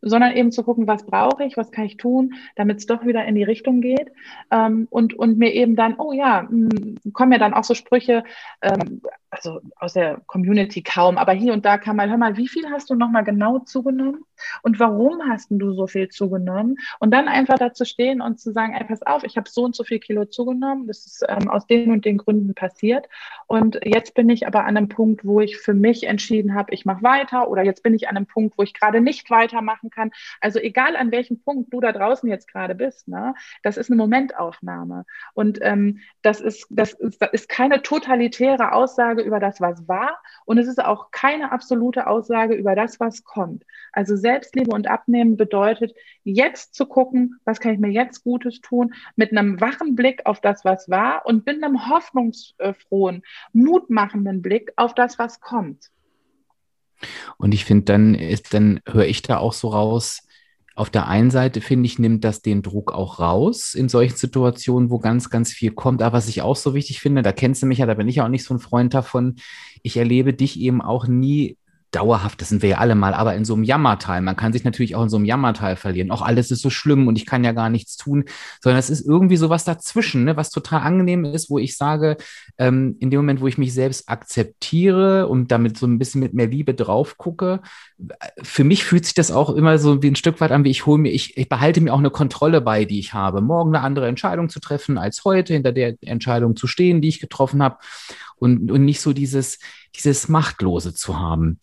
[0.00, 3.24] sondern eben zu gucken, was brauche ich, was kann ich tun, damit es doch wieder
[3.24, 4.12] in die Richtung geht.
[4.50, 7.74] Ähm, und, und mir eben dann, oh ja, mh, hm, kommen ja dann auch so
[7.74, 8.24] Sprüche,
[8.62, 12.48] ähm, also aus der Community kaum, aber hier und da kann man, hör mal, wie
[12.48, 14.24] viel hast du nochmal genau zugenommen
[14.62, 16.76] und warum hast du so viel zugenommen?
[17.00, 19.74] Und dann einfach dazu stehen und zu sagen, ey, pass auf, ich habe so und
[19.74, 23.08] so viel Kilo zugenommen, das ist ähm, aus den und den Gründen passiert
[23.46, 26.84] und jetzt bin ich aber an einem Punkt, wo ich für mich entschieden habe, ich
[26.84, 30.10] mache weiter oder jetzt bin ich an einem Punkt, wo ich gerade nicht weitermachen kann.
[30.40, 33.96] Also egal an welchem Punkt du da draußen jetzt gerade bist, ne, das ist eine
[33.96, 35.04] Momentaufnahme
[35.34, 40.20] und ähm, das ist das ist, das ist keine totalitäre Aussage über das, was war.
[40.44, 43.64] Und es ist auch keine absolute Aussage über das, was kommt.
[43.92, 48.94] Also Selbstliebe und Abnehmen bedeutet, jetzt zu gucken, was kann ich mir jetzt Gutes tun,
[49.16, 54.94] mit einem wachen Blick auf das, was war und mit einem hoffnungsfrohen, mutmachenden Blick auf
[54.94, 55.90] das, was kommt.
[57.38, 60.20] Und ich finde, dann ist, dann höre ich da auch so raus,
[60.76, 64.90] auf der einen Seite finde ich, nimmt das den Druck auch raus in solchen Situationen,
[64.90, 66.02] wo ganz, ganz viel kommt.
[66.02, 68.20] Aber was ich auch so wichtig finde, da kennst du mich ja, da bin ich
[68.20, 69.36] auch nicht so ein Freund davon.
[69.82, 71.58] Ich erlebe dich eben auch nie
[71.94, 74.20] dauerhaft, das sind wir ja alle mal, aber in so einem Jammertal.
[74.20, 76.10] Man kann sich natürlich auch in so einem Jammertal verlieren.
[76.10, 78.24] Auch alles ist so schlimm und ich kann ja gar nichts tun,
[78.60, 82.16] sondern es ist irgendwie so was dazwischen, ne, was total angenehm ist, wo ich sage,
[82.58, 86.34] ähm, in dem Moment, wo ich mich selbst akzeptiere und damit so ein bisschen mit
[86.34, 87.60] mehr Liebe drauf gucke,
[88.42, 90.86] für mich fühlt sich das auch immer so wie ein Stück weit an, wie ich
[90.86, 93.84] hole mir, ich, ich behalte mir auch eine Kontrolle bei, die ich habe, morgen eine
[93.84, 97.78] andere Entscheidung zu treffen als heute, hinter der Entscheidung zu stehen, die ich getroffen habe
[98.36, 99.58] und, und nicht so dieses,
[99.96, 101.60] dieses Machtlose zu haben.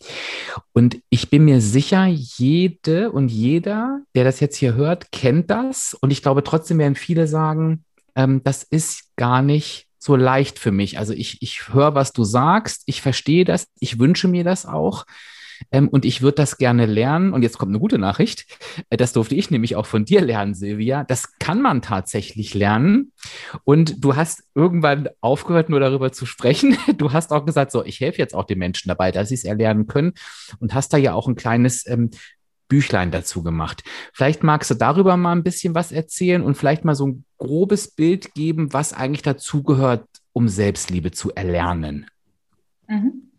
[0.73, 5.95] Und ich bin mir sicher, jede und jeder, der das jetzt hier hört, kennt das.
[5.99, 10.71] Und ich glaube, trotzdem werden viele sagen, ähm, das ist gar nicht so leicht für
[10.71, 10.97] mich.
[10.97, 15.05] Also ich, ich höre, was du sagst, ich verstehe das, ich wünsche mir das auch.
[15.71, 17.33] Ähm, und ich würde das gerne lernen.
[17.33, 18.45] Und jetzt kommt eine gute Nachricht.
[18.89, 21.03] Äh, das durfte ich nämlich auch von dir lernen, Silvia.
[21.03, 23.11] Das kann man tatsächlich lernen.
[23.63, 26.77] Und du hast irgendwann aufgehört, nur darüber zu sprechen.
[26.97, 29.43] Du hast auch gesagt, so, ich helfe jetzt auch den Menschen dabei, dass sie es
[29.43, 30.13] erlernen können.
[30.59, 32.11] Und hast da ja auch ein kleines ähm,
[32.71, 33.83] Büchlein dazu gemacht.
[34.13, 37.91] Vielleicht magst du darüber mal ein bisschen was erzählen und vielleicht mal so ein grobes
[37.91, 42.05] Bild geben, was eigentlich dazugehört, um Selbstliebe zu erlernen.
[42.87, 43.31] Mhm.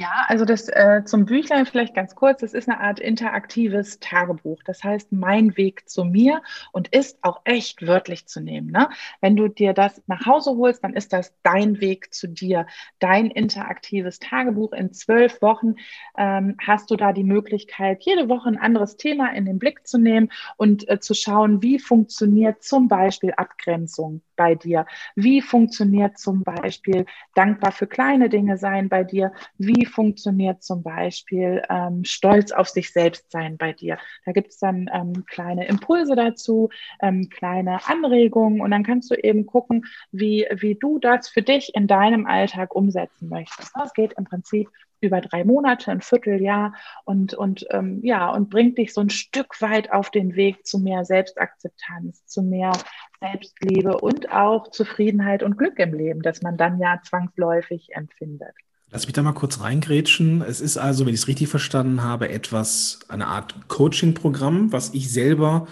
[0.00, 2.42] Ja, also das äh, zum Büchlein vielleicht ganz kurz.
[2.42, 4.62] Es ist eine Art interaktives Tagebuch.
[4.64, 6.40] Das heißt, mein Weg zu mir
[6.72, 8.70] und ist auch echt wörtlich zu nehmen.
[8.70, 8.88] Ne?
[9.20, 12.66] Wenn du dir das nach Hause holst, dann ist das dein Weg zu dir,
[12.98, 14.72] dein interaktives Tagebuch.
[14.72, 15.74] In zwölf Wochen
[16.16, 19.98] ähm, hast du da die Möglichkeit, jede Woche ein anderes Thema in den Blick zu
[19.98, 24.86] nehmen und äh, zu schauen, wie funktioniert zum Beispiel Abgrenzung bei dir?
[25.14, 29.32] Wie funktioniert zum Beispiel dankbar für kleine Dinge sein bei dir?
[29.58, 33.98] Wie funktioniert zum Beispiel ähm, Stolz auf sich selbst sein bei dir?
[34.24, 36.70] Da gibt es dann ähm, kleine Impulse dazu,
[37.02, 41.74] ähm, kleine Anregungen und dann kannst du eben gucken, wie, wie du das für dich
[41.74, 43.72] in deinem Alltag umsetzen möchtest.
[43.84, 44.68] Es geht im Prinzip
[45.00, 46.74] über drei Monate, ein Vierteljahr
[47.04, 50.78] und, und ähm, ja, und bringt dich so ein Stück weit auf den Weg zu
[50.78, 52.72] mehr Selbstakzeptanz, zu mehr
[53.20, 58.54] Selbstliebe und auch Zufriedenheit und Glück im Leben, das man dann ja zwangsläufig empfindet.
[58.92, 60.42] Lass mich da mal kurz reingrätschen.
[60.42, 65.10] Es ist also, wenn ich es richtig verstanden habe, etwas, eine Art Coaching-Programm, was ich
[65.10, 65.68] selber,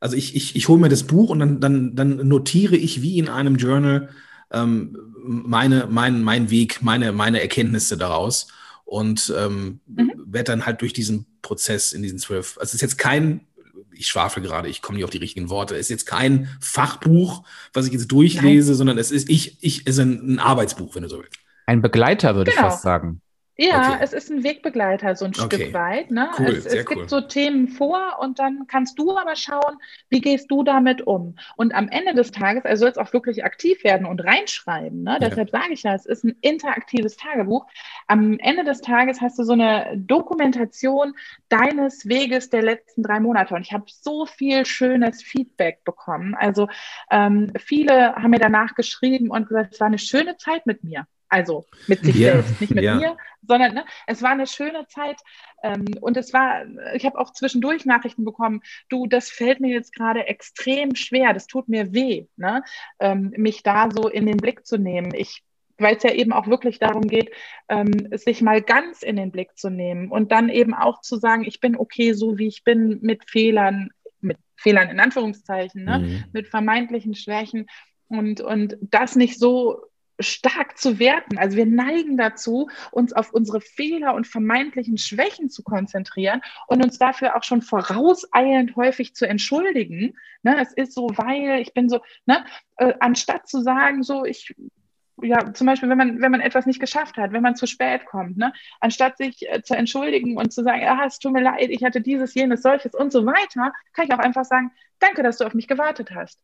[0.00, 3.18] also ich, ich, ich hole mir das Buch und dann, dann, dann notiere ich wie
[3.18, 4.10] in einem Journal
[4.50, 8.48] ähm, meine, mein, mein Weg, meine, meine Erkenntnisse daraus
[8.84, 10.12] und ähm, mhm.
[10.26, 13.40] werde dann halt durch diesen Prozess in diesen zwölf, also es ist jetzt kein,
[13.92, 17.44] ich schwafel gerade, ich komme nicht auf die richtigen Worte, es ist jetzt kein Fachbuch,
[17.72, 18.78] was ich jetzt durchlese, Nein.
[18.78, 21.38] sondern es ist, ich, ich, es ist ein, ein, Arbeitsbuch, wenn du so willst.
[21.68, 22.66] Ein Begleiter, würde genau.
[22.66, 23.20] ich fast sagen.
[23.60, 23.98] Ja, okay.
[24.00, 25.56] es ist ein Wegbegleiter so ein okay.
[25.56, 26.10] Stück weit.
[26.10, 26.30] Ne?
[26.38, 29.76] Cool, es, es gibt so Themen vor und dann kannst du aber schauen,
[30.08, 31.36] wie gehst du damit um.
[31.56, 35.02] Und am Ende des Tages, also soll es auch wirklich aktiv werden und reinschreiben.
[35.02, 35.18] Ne?
[35.20, 35.28] Ja.
[35.28, 37.66] Deshalb sage ich ja, es ist ein interaktives Tagebuch.
[38.06, 41.12] Am Ende des Tages hast du so eine Dokumentation
[41.50, 43.54] deines Weges der letzten drei Monate.
[43.54, 46.34] Und ich habe so viel schönes Feedback bekommen.
[46.34, 46.68] Also
[47.10, 51.06] ähm, viele haben mir danach geschrieben und gesagt, es war eine schöne Zeit mit mir.
[51.28, 52.94] Also mit sich yeah, selbst, nicht mit yeah.
[52.96, 55.20] mir, sondern ne, es war eine schöne Zeit.
[55.62, 56.64] Ähm, und es war,
[56.94, 61.46] ich habe auch zwischendurch Nachrichten bekommen, du, das fällt mir jetzt gerade extrem schwer, das
[61.46, 62.62] tut mir weh, ne,
[62.98, 65.12] ähm, mich da so in den Blick zu nehmen.
[65.14, 65.42] Ich
[65.80, 67.30] weil es ja eben auch wirklich darum geht,
[67.68, 71.44] ähm, sich mal ganz in den Blick zu nehmen und dann eben auch zu sagen,
[71.44, 76.00] ich bin okay, so wie ich bin, mit Fehlern, mit Fehlern in Anführungszeichen, ne?
[76.00, 76.24] Mhm.
[76.32, 77.66] mit vermeintlichen Schwächen
[78.08, 79.80] und, und das nicht so
[80.20, 81.38] stark zu werten.
[81.38, 86.98] Also wir neigen dazu, uns auf unsere Fehler und vermeintlichen Schwächen zu konzentrieren und uns
[86.98, 90.16] dafür auch schon vorauseilend häufig zu entschuldigen.
[90.42, 92.44] Ne, es ist so, weil ich bin so, ne,
[92.76, 94.54] äh, anstatt zu sagen, so, ich
[95.20, 98.06] ja, zum Beispiel, wenn man, wenn man etwas nicht geschafft hat, wenn man zu spät
[98.06, 98.52] kommt, ne?
[98.80, 102.00] anstatt sich äh, zu entschuldigen und zu sagen, ah, es tut mir leid, ich hatte
[102.00, 105.54] dieses, jenes, solches und so weiter, kann ich auch einfach sagen, danke, dass du auf
[105.54, 106.40] mich gewartet hast.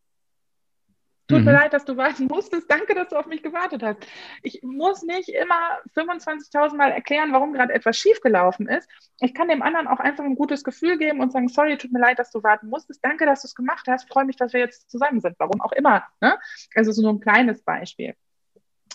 [1.27, 1.45] Tut mhm.
[1.47, 2.71] mir leid, dass du warten musstest.
[2.71, 3.99] Danke, dass du auf mich gewartet hast.
[4.43, 8.89] Ich muss nicht immer 25.000 Mal erklären, warum gerade etwas schiefgelaufen ist.
[9.21, 12.01] Ich kann dem anderen auch einfach ein gutes Gefühl geben und sagen, sorry, tut mir
[12.01, 13.03] leid, dass du warten musstest.
[13.03, 14.07] Danke, dass du es gemacht hast.
[14.13, 15.37] Freue mich, dass wir jetzt zusammen sind.
[15.39, 16.05] Warum auch immer.
[16.21, 16.39] Ne?
[16.75, 18.15] Also so ein kleines Beispiel.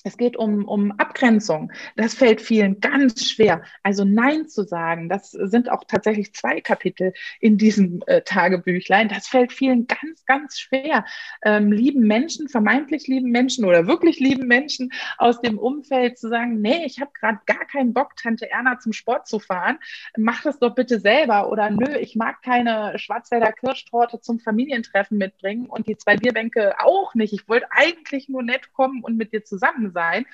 [0.04, 1.72] Es geht um, um Abgrenzung.
[1.96, 3.64] Das fällt vielen ganz schwer.
[3.84, 9.10] Also Nein zu sagen, das sind auch tatsächlich zwei Kapitel in diesem äh, Tagebüchlein.
[9.10, 11.06] Das fällt vielen ganz, ganz schwer.
[11.44, 16.62] Ähm, lieben Menschen, vermeintlich lieben Menschen oder wirklich lieben Menschen aus dem Umfeld zu sagen,
[16.62, 19.80] nee, ich habe gerade gar keinen Bock, Tante Erna zum Sport zu fahren.
[20.18, 21.52] Mach das doch bitte selber.
[21.52, 27.16] Oder nö, ich mag keine Schwarzwälder Kirschtorte zum Familientreffen mitbringen und die zwei Bierbänke auch
[27.16, 27.34] nicht.
[27.34, 30.26] Ich wollte eigentlich nur nett kommen und mit dir zusammen sein.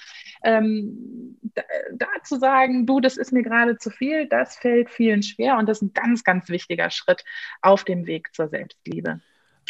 [0.43, 1.61] Ähm, da,
[1.93, 5.67] da, zu sagen, du, das ist mir gerade zu viel, das fällt vielen schwer und
[5.67, 7.23] das ist ein ganz, ganz wichtiger Schritt
[7.61, 9.19] auf dem Weg zur Selbstliebe.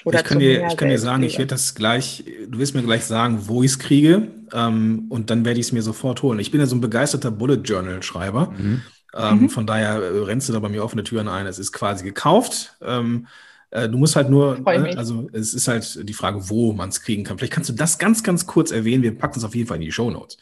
[0.04, 2.84] Oder ich kann, dir, ich kann dir sagen, ich werde das gleich, du wirst mir
[2.84, 6.40] gleich sagen, wo ich es kriege ähm, und dann werde ich es mir sofort holen.
[6.40, 8.54] Ich bin ja so ein begeisterter Bullet Journal Schreiber.
[8.58, 8.82] Mhm.
[9.16, 9.50] Ähm, mhm.
[9.50, 11.46] Von daher äh, rennst du da bei mir offene Türen ein.
[11.46, 12.76] Es ist quasi gekauft.
[12.82, 13.28] Ähm,
[13.76, 17.02] äh, du musst halt nur, ne, also es ist halt die Frage, wo man es
[17.02, 17.38] kriegen kann.
[17.38, 19.04] Vielleicht kannst du das ganz, ganz kurz erwähnen.
[19.04, 20.38] Wir packen es auf jeden Fall in die Show Notes.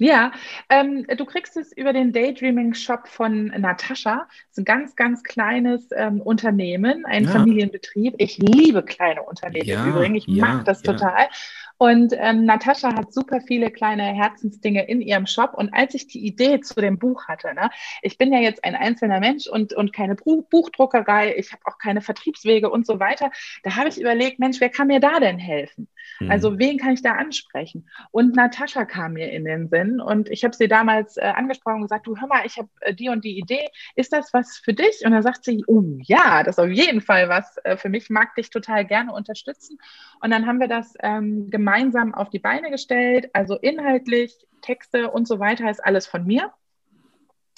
[0.00, 0.32] Ja,
[0.70, 4.26] ähm, du kriegst es über den Daydreaming Shop von Natascha.
[4.28, 7.30] Das ist ein ganz, ganz kleines ähm, Unternehmen, ein ja.
[7.30, 8.14] Familienbetrieb.
[8.16, 10.24] Ich liebe kleine Unternehmen ja, übrigens.
[10.26, 11.28] Ich ja, mag das total.
[11.76, 15.52] Und ähm, Natascha hat super viele kleine Herzensdinge in ihrem Shop.
[15.52, 18.74] Und als ich die Idee zu dem Buch hatte, ne, ich bin ja jetzt ein
[18.74, 23.30] einzelner Mensch und, und keine Buchdruckerei, ich habe auch keine Vertriebswege und so weiter,
[23.64, 25.88] da habe ich überlegt, Mensch, wer kann mir da denn helfen?
[26.20, 26.30] Mhm.
[26.30, 27.88] Also wen kann ich da ansprechen?
[28.10, 31.82] Und Natascha kam mir in den Sinn und ich habe sie damals äh, angesprochen und
[31.82, 34.74] gesagt, du hör mal, ich habe äh, die und die Idee, ist das was für
[34.74, 35.02] dich?
[35.04, 38.10] Und dann sagt sie, oh ja, das ist auf jeden Fall was äh, für mich,
[38.10, 39.78] mag dich total gerne unterstützen.
[40.20, 43.30] Und dann haben wir das ähm, gemeinsam auf die Beine gestellt.
[43.32, 46.52] Also inhaltlich, Texte und so weiter ist alles von mir.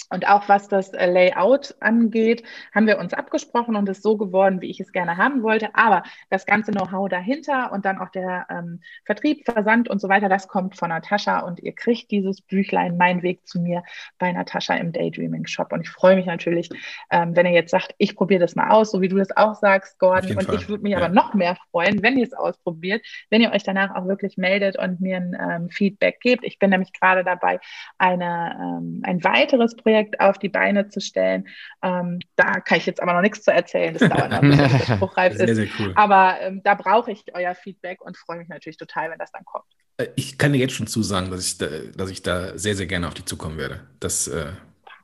[0.09, 4.61] Und auch was das äh, Layout angeht, haben wir uns abgesprochen und ist so geworden,
[4.61, 5.75] wie ich es gerne haben wollte.
[5.75, 10.29] Aber das ganze Know-how dahinter und dann auch der ähm, Vertrieb, Versand und so weiter,
[10.29, 13.83] das kommt von Natascha und ihr kriegt dieses Büchlein Mein Weg zu mir
[14.19, 15.71] bei Natascha im Daydreaming Shop.
[15.71, 16.69] Und ich freue mich natürlich,
[17.11, 19.55] ähm, wenn ihr jetzt sagt, ich probiere das mal aus, so wie du das auch
[19.55, 20.37] sagst, Gordon.
[20.37, 20.55] Und Fall.
[20.55, 20.97] ich würde mich ja.
[20.97, 24.77] aber noch mehr freuen, wenn ihr es ausprobiert, wenn ihr euch danach auch wirklich meldet
[24.77, 26.43] und mir ein ähm, Feedback gebt.
[26.43, 27.59] Ich bin nämlich gerade dabei,
[27.97, 31.47] eine, ähm, ein weiteres Projekt Projekt auf die Beine zu stellen.
[31.83, 33.93] Ähm, da kann ich jetzt aber noch nichts zu erzählen.
[33.93, 35.39] Das dauert noch, bis das spruchreif ist.
[35.39, 35.93] Sehr, sehr cool.
[35.95, 39.45] Aber ähm, da brauche ich euer Feedback und freue mich natürlich total, wenn das dann
[39.45, 39.65] kommt.
[39.97, 42.87] Äh, ich kann dir jetzt schon zusagen, dass ich da, dass ich da sehr, sehr
[42.87, 43.81] gerne auf dich zukommen werde.
[43.99, 44.47] Das äh,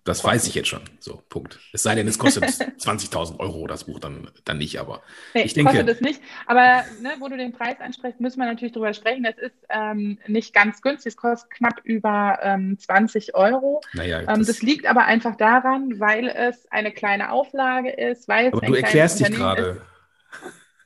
[0.03, 0.81] das weiß ich jetzt schon.
[0.99, 1.59] So, Punkt.
[1.73, 4.79] Es sei denn, es kostet 20.000 Euro das Buch, dann, dann nicht.
[4.79, 5.01] Aber
[5.33, 5.71] nee, ich denke.
[5.71, 6.21] Kostet es nicht.
[6.47, 9.23] Aber ne, wo du den Preis ansprichst, müssen wir natürlich drüber sprechen.
[9.23, 11.11] Das ist ähm, nicht ganz günstig.
[11.11, 13.81] Es kostet knapp über ähm, 20 Euro.
[13.93, 18.27] Naja, ähm, das, ähm, das liegt aber einfach daran, weil es eine kleine Auflage ist.
[18.27, 19.81] Weil aber du erklärst dich gerade.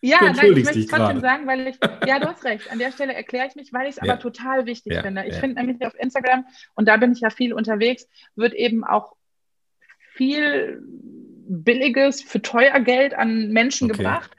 [0.05, 2.69] Ja, nein, ich möchte es trotzdem sagen, weil ich, ja, du hast recht.
[2.69, 4.03] An der Stelle erkläre ich mich, weil ich es ja.
[4.03, 5.23] aber total wichtig ja, finde.
[5.25, 5.39] Ich ja.
[5.39, 9.15] finde nämlich auf Instagram, und da bin ich ja viel unterwegs, wird eben auch
[10.13, 10.81] viel
[11.47, 13.99] billiges für teuer Geld an Menschen okay.
[13.99, 14.31] gebracht.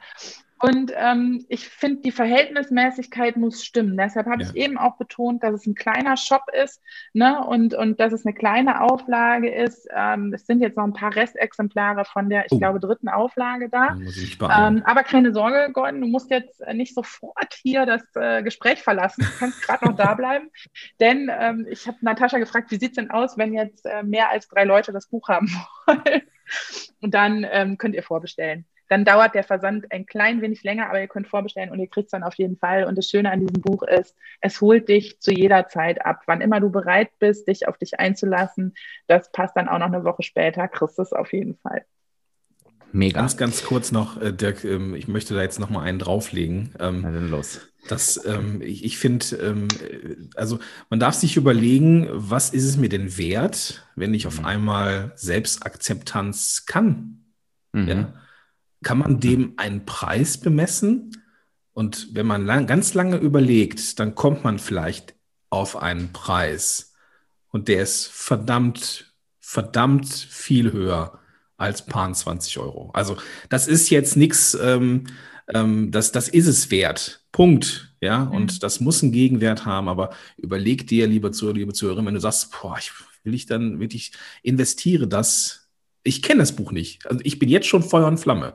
[0.59, 3.97] Und ähm, ich finde, die Verhältnismäßigkeit muss stimmen.
[3.97, 4.49] Deshalb habe ja.
[4.49, 6.81] ich eben auch betont, dass es ein kleiner Shop ist
[7.13, 7.45] ne?
[7.45, 9.87] und, und dass es eine kleine Auflage ist.
[9.93, 12.57] Ähm, es sind jetzt noch ein paar Restexemplare von der, ich oh.
[12.57, 13.97] glaube, dritten Auflage da.
[13.97, 19.25] Ähm, aber keine Sorge, Gordon, du musst jetzt nicht sofort hier das äh, Gespräch verlassen.
[19.25, 20.49] Du kannst gerade noch da bleiben.
[21.01, 24.29] Denn ähm, ich habe Natascha gefragt, wie sieht es denn aus, wenn jetzt äh, mehr
[24.29, 25.47] als drei Leute das Buch haben
[25.85, 26.21] wollen?
[27.01, 31.01] Und dann ähm, könnt ihr vorbestellen dann dauert der Versand ein klein wenig länger, aber
[31.01, 32.85] ihr könnt vorbestellen und ihr kriegt es dann auf jeden Fall.
[32.85, 36.21] Und das Schöne an diesem Buch ist, es holt dich zu jeder Zeit ab.
[36.27, 38.75] Wann immer du bereit bist, dich auf dich einzulassen,
[39.07, 41.85] das passt dann auch noch eine Woche später, kriegst du es auf jeden Fall.
[42.91, 43.19] Mega.
[43.19, 46.73] Ganz, ganz kurz noch, äh, Dirk, ähm, ich möchte da jetzt noch mal einen drauflegen.
[46.79, 47.59] Ähm, Na dann los.
[47.89, 49.67] Das, ähm, ich, ich finde, ähm,
[50.35, 54.45] also man darf sich überlegen, was ist es mir denn wert, wenn ich auf mhm.
[54.45, 57.25] einmal Selbstakzeptanz kann?
[57.73, 57.87] Mhm.
[57.87, 58.13] Ja?
[58.85, 61.23] Kann man dem einen Preis bemessen?
[61.73, 65.15] Und wenn man lang, ganz lange überlegt, dann kommt man vielleicht
[65.49, 66.93] auf einen Preis.
[67.49, 71.19] Und der ist verdammt, verdammt viel höher
[71.57, 72.91] als paar 20 Euro.
[72.93, 73.17] Also
[73.49, 75.05] das ist jetzt nichts, ähm,
[75.51, 77.25] ähm, das, das ist es wert.
[77.31, 77.95] Punkt.
[78.01, 78.31] Ja, mhm.
[78.33, 79.89] und das muss einen Gegenwert haben.
[79.89, 82.91] Aber überleg dir, lieber Zuhörer, liebe Zuhörerin, wenn du sagst, boah, ich
[83.23, 84.11] will ich dann wirklich
[84.43, 85.64] investiere das
[86.05, 87.05] ich kenne das Buch nicht.
[87.07, 88.53] Also ich bin jetzt schon Feuer und Flamme.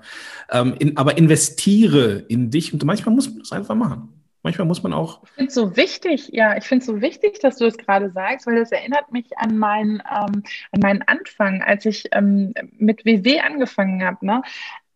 [0.50, 4.08] Ähm, in, aber investiere in dich und manchmal muss man das einfach machen.
[4.42, 5.22] Manchmal muss man auch.
[5.24, 8.10] Ich finde es so wichtig, ja, ich finde es so wichtig, dass du es gerade
[8.10, 13.04] sagst, weil das erinnert mich an meinen, ähm, an meinen Anfang, als ich ähm, mit
[13.04, 14.24] WW angefangen habe.
[14.24, 14.40] Ne?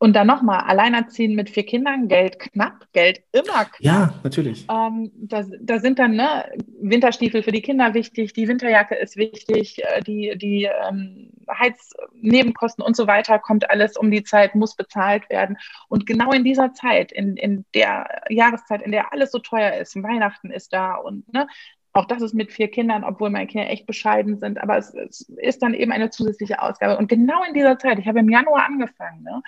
[0.04, 3.80] Und dann nochmal, alleinerziehen mit vier Kindern, Geld knapp, Geld immer knapp.
[3.80, 4.66] Ja, natürlich.
[4.70, 6.44] Ähm, da, da, sind dann ne,
[6.78, 12.94] Winterstiefel für die Kinder wichtig, die Winterjacke ist wichtig, äh, die, die ähm, Heiznebenkosten und
[12.94, 15.56] so weiter, kommt alles um die Zeit, muss bezahlt werden.
[15.88, 19.96] Und genau in dieser Zeit, in, in der Jahreszeit, in der alles so teuer ist,
[19.96, 21.46] Weihnachten ist da und ne,
[21.94, 25.20] auch das ist mit vier Kindern, obwohl meine Kinder echt bescheiden sind, aber es, es,
[25.36, 26.98] ist dann eben eine zusätzliche Ausgabe.
[26.98, 29.42] Und genau in dieser Zeit, ich habe im Januar angefangen, ne,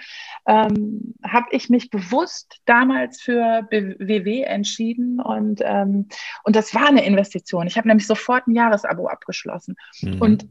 [0.47, 6.09] ähm, habe ich mich bewusst damals für WW entschieden und, ähm,
[6.45, 7.67] und das war eine Investition.
[7.67, 9.75] Ich habe nämlich sofort ein Jahresabo abgeschlossen.
[10.01, 10.23] Mhm.
[10.23, 10.49] Und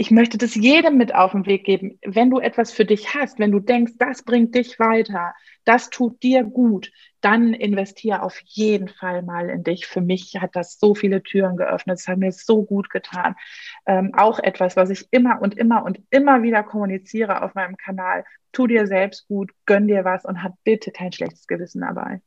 [0.00, 1.98] ich möchte das jedem mit auf den Weg geben.
[2.02, 5.34] Wenn du etwas für dich hast, wenn du denkst, das bringt dich weiter,
[5.66, 9.86] das tut dir gut, dann investiere auf jeden Fall mal in dich.
[9.86, 11.98] Für mich hat das so viele Türen geöffnet.
[11.98, 13.34] Es hat mir so gut getan.
[13.84, 18.24] Ähm, auch etwas, was ich immer und immer und immer wieder kommuniziere auf meinem Kanal.
[18.52, 22.22] Tu dir selbst gut, gönn dir was und hab bitte kein schlechtes Gewissen dabei.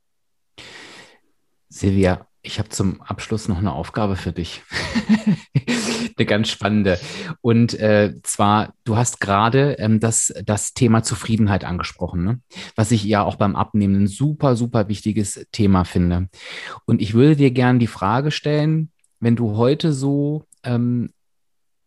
[1.69, 4.61] Silvia, ich habe zum Abschluss noch eine Aufgabe für dich.
[6.17, 6.99] eine ganz spannende.
[7.41, 12.41] Und äh, zwar, du hast gerade ähm, das, das Thema Zufriedenheit angesprochen, ne?
[12.75, 16.29] was ich ja auch beim Abnehmen ein super, super wichtiges Thema finde.
[16.85, 21.11] Und ich würde dir gerne die Frage stellen, wenn du heute so ähm,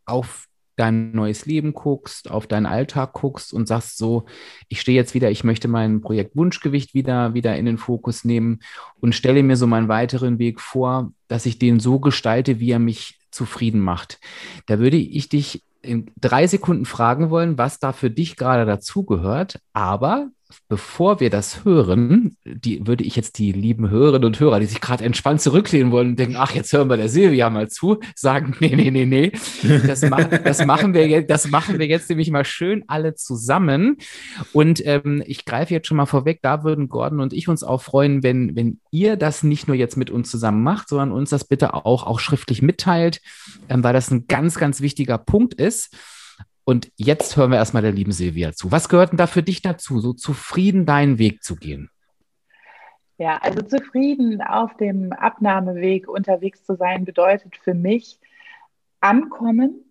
[0.07, 4.27] auf dein neues Leben guckst, auf deinen Alltag guckst und sagst so,
[4.69, 8.61] ich stehe jetzt wieder, ich möchte mein Projekt Wunschgewicht wieder, wieder in den Fokus nehmen
[9.01, 12.79] und stelle mir so meinen weiteren Weg vor, dass ich den so gestalte, wie er
[12.79, 14.21] mich zufrieden macht.
[14.67, 19.61] Da würde ich dich in drei Sekunden fragen wollen, was da für dich gerade dazugehört.
[19.73, 20.31] Aber
[20.69, 24.81] bevor wir das hören, die, würde ich jetzt die lieben Hörerinnen und Hörer, die sich
[24.81, 28.57] gerade entspannt zurücklehnen wollen und denken, ach, jetzt hören wir der Silvia mal zu, sagen,
[28.61, 29.33] nee, nee, nee, nee,
[29.87, 33.97] das, ma das, machen, wir jetzt, das machen wir jetzt nämlich mal schön alle zusammen.
[34.53, 37.83] Und ähm, ich greife jetzt schon mal vorweg, da würden Gordon und ich uns auch
[37.83, 41.45] freuen, wenn, wenn ihr das nicht nur jetzt mit uns zusammen macht, sondern uns das
[41.45, 43.21] bitte auch, auch schriftlich mitteilt,
[43.69, 45.95] ähm, weil das ein ganz, ganz wichtiger Punkt ist.
[46.69, 48.73] Und jetzt hören wir erstmal der lieben Silvia zu.
[48.73, 51.91] Was gehört denn da für dich dazu, so zufrieden deinen Weg zu gehen?
[53.19, 58.19] Ja, also zufrieden auf dem Abnahmeweg unterwegs zu sein, bedeutet für mich
[59.01, 59.85] ankommen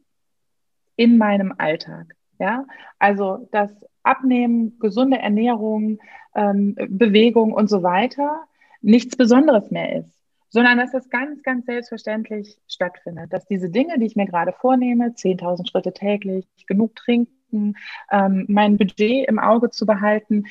[0.97, 2.13] in meinem Alltag.
[2.39, 2.65] Ja,
[2.99, 3.71] also das
[4.03, 5.99] Abnehmen, gesunde Ernährung,
[6.35, 8.47] ähm, Bewegung und so weiter
[8.81, 10.24] nichts Besonderes mehr ist
[10.55, 13.33] sondern dass das ganz, ganz selbstverständlich stattfindet.
[13.33, 17.75] Dass diese Dinge, die ich mir gerade vornehme, 10.000 Schritte täglich, genug trinken,
[18.09, 20.45] ähm, mein Budget im Auge zu behalten,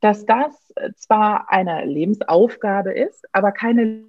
[0.00, 4.04] dass das zwar eine Lebensaufgabe ist, aber keine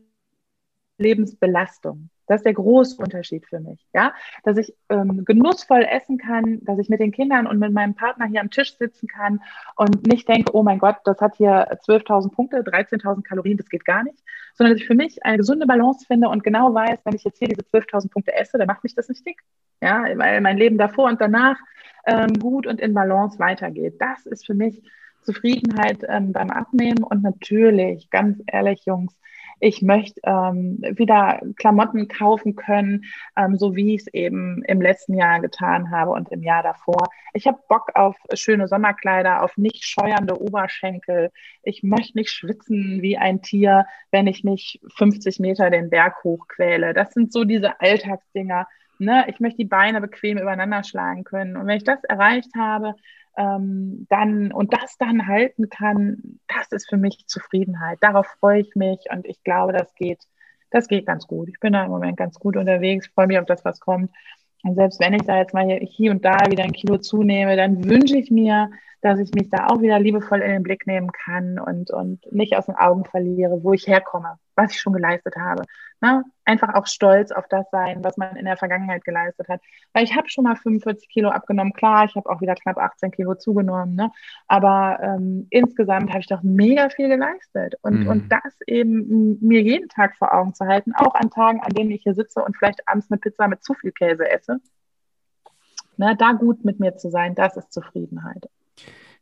[0.98, 2.10] Lebensbelastung.
[2.32, 4.14] Das ist der große Unterschied für mich, ja,
[4.46, 8.26] dass ich ähm, genussvoll essen kann, dass ich mit den Kindern und mit meinem Partner
[8.26, 9.42] hier am Tisch sitzen kann
[9.76, 13.84] und nicht denke, oh mein Gott, das hat hier 12.000 Punkte, 13.000 Kalorien, das geht
[13.84, 14.18] gar nicht,
[14.54, 17.40] sondern dass ich für mich eine gesunde Balance finde und genau weiß, wenn ich jetzt
[17.40, 19.42] hier diese 12.000 Punkte esse, dann macht mich das nicht dick,
[19.82, 21.58] ja, weil mein Leben davor und danach
[22.06, 23.96] ähm, gut und in Balance weitergeht.
[24.00, 24.82] Das ist für mich
[25.24, 29.18] Zufriedenheit ähm, beim Abnehmen und natürlich, ganz ehrlich, Jungs,
[29.62, 33.06] ich möchte ähm, wieder Klamotten kaufen können,
[33.38, 37.08] ähm, so wie ich es eben im letzten Jahr getan habe und im Jahr davor.
[37.34, 41.32] Ich habe Bock auf schöne Sommerkleider, auf nicht scheuernde Oberschenkel.
[41.62, 46.96] Ich möchte nicht schwitzen wie ein Tier, wenn ich mich 50 Meter den Berg hochquäle.
[46.96, 48.68] Das sind so diese Alltagsdinger.
[48.98, 49.26] Ne?
[49.28, 51.56] Ich möchte die Beine bequem übereinander schlagen können.
[51.56, 52.96] Und wenn ich das erreicht habe,
[53.38, 57.98] ähm, dann und das dann halten kann, das ist für mich Zufriedenheit.
[58.02, 60.20] Darauf freue ich mich und ich glaube, das geht,
[60.70, 61.50] das geht ganz gut.
[61.50, 64.12] Ich bin da im Moment ganz gut unterwegs, freue mich auf das, was kommt.
[64.64, 67.84] Und selbst wenn ich da jetzt mal hier und da wieder ein Kilo zunehme, dann
[67.90, 68.70] wünsche ich mir,
[69.02, 72.56] dass ich mich da auch wieder liebevoll in den Blick nehmen kann und, und nicht
[72.56, 75.64] aus den Augen verliere, wo ich herkomme, was ich schon geleistet habe.
[76.02, 76.24] Ne?
[76.46, 79.62] Einfach auch stolz auf das sein, was man in der Vergangenheit geleistet hat.
[79.94, 83.12] Weil ich habe schon mal 45 Kilo abgenommen, klar, ich habe auch wieder knapp 18
[83.12, 84.12] Kilo zugenommen, ne?
[84.48, 87.76] aber ähm, insgesamt habe ich doch mega viel geleistet.
[87.84, 88.08] Und, mhm.
[88.08, 91.92] und das eben mir jeden Tag vor Augen zu halten, auch an Tagen, an denen
[91.92, 94.60] ich hier sitze und vielleicht abends eine Pizza mit zu viel Käse esse.
[95.98, 98.50] Ne, da gut mit mir zu sein, das ist Zufriedenheit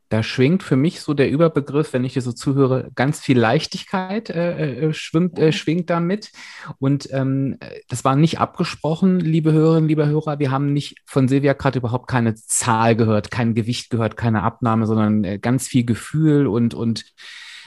[0.10, 4.32] da schwingt für mich so der Überbegriff, wenn ich dir so zuhöre, ganz viel Leichtigkeit
[4.32, 6.32] äh, äh, schwimmt, äh, schwingt damit.
[6.80, 7.58] Und ähm,
[7.88, 10.40] das war nicht abgesprochen, liebe Hörerinnen, liebe Hörer.
[10.40, 14.88] Wir haben nicht von Silvia gerade überhaupt keine Zahl gehört, kein Gewicht gehört, keine Abnahme,
[14.88, 17.06] sondern äh, ganz viel Gefühl und, und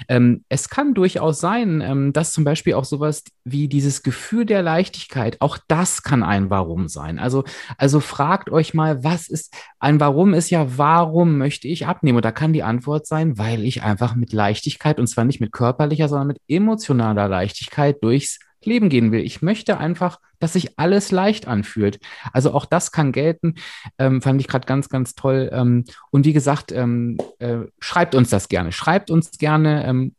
[0.08, 4.62] ähm, es kann durchaus sein, ähm, dass zum Beispiel auch sowas wie dieses Gefühl der
[4.62, 7.18] Leichtigkeit, auch das kann ein Warum sein.
[7.18, 7.44] Also,
[7.78, 12.16] also fragt euch mal, was ist ein Warum ist ja, warum möchte ich abnehmen?
[12.16, 15.52] Und da kann die Antwort sein, weil ich einfach mit Leichtigkeit und zwar nicht mit
[15.52, 19.20] körperlicher, sondern mit emotionaler Leichtigkeit durchs Leben gehen will.
[19.20, 22.00] Ich möchte einfach, dass sich alles leicht anfühlt.
[22.32, 23.54] Also auch das kann gelten.
[23.98, 25.50] Ähm, fand ich gerade ganz, ganz toll.
[25.52, 28.72] Ähm, und wie gesagt, ähm, äh, schreibt uns das gerne.
[28.72, 30.14] Schreibt uns gerne, ähm,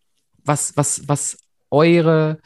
[0.45, 1.37] was, was, was
[1.71, 2.39] eure,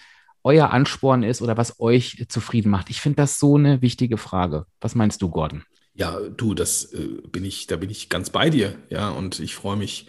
[0.43, 2.89] euer Ansporn ist oder was euch zufrieden macht.
[2.89, 4.65] Ich finde das so eine wichtige Frage.
[4.81, 5.63] Was meinst du, Gordon?
[5.93, 8.75] Ja, du, das äh, bin ich, da bin ich ganz bei dir.
[8.89, 10.07] Ja, und ich freue mich,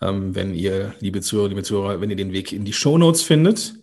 [0.00, 3.22] ähm, wenn ihr, liebe Zuhörer, liebe Zuhörer, wenn ihr den Weg in die Show Notes
[3.22, 3.77] findet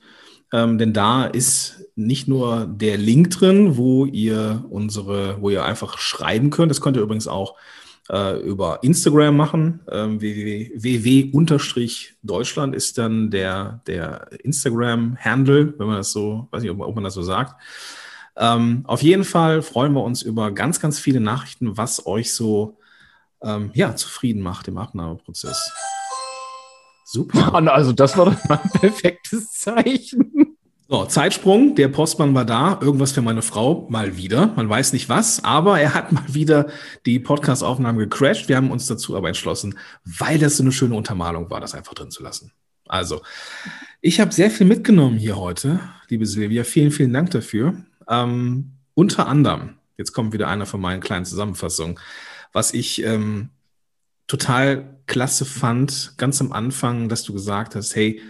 [0.56, 5.98] ähm, denn da ist nicht nur der Link drin, wo ihr unsere, wo ihr einfach
[5.98, 6.70] schreiben könnt.
[6.72, 7.58] Das könnt ihr übrigens auch
[8.10, 9.82] äh, über Instagram machen.
[9.92, 10.74] Ähm, www-deutschland
[12.74, 17.16] ist dann der, der Instagram-Handle, wenn man das so, weiß nicht, ob, ob man das
[17.16, 17.62] so sagt.
[18.38, 22.78] Ähm, auf jeden Fall freuen wir uns über ganz, ganz viele Nachrichten, was euch so
[23.42, 25.70] ähm, ja, zufrieden macht im Abnahmeprozess.
[27.06, 27.54] Super.
[27.72, 30.45] Also das war doch mal ein perfektes Zeichen.
[30.88, 35.10] So, Zeitsprung, der Postmann war da, irgendwas für meine Frau, mal wieder, man weiß nicht
[35.10, 36.68] was, aber er hat mal wieder
[37.08, 38.50] die Podcast-Aufnahme gecrashed.
[38.50, 41.96] Wir haben uns dazu aber entschlossen, weil das so eine schöne Untermalung war, das einfach
[41.96, 42.52] drin zu lassen.
[42.88, 43.24] Also,
[44.00, 45.80] ich habe sehr viel mitgenommen hier heute,
[46.10, 47.84] liebe Silvia, vielen, vielen Dank dafür.
[48.08, 52.00] Ähm, unter anderem, jetzt kommt wieder einer von meinen kleinen Zusammenfassungen,
[52.54, 53.50] was ich ähm,
[54.28, 58.22] total klasse fand, ganz am Anfang, dass du gesagt hast, hey,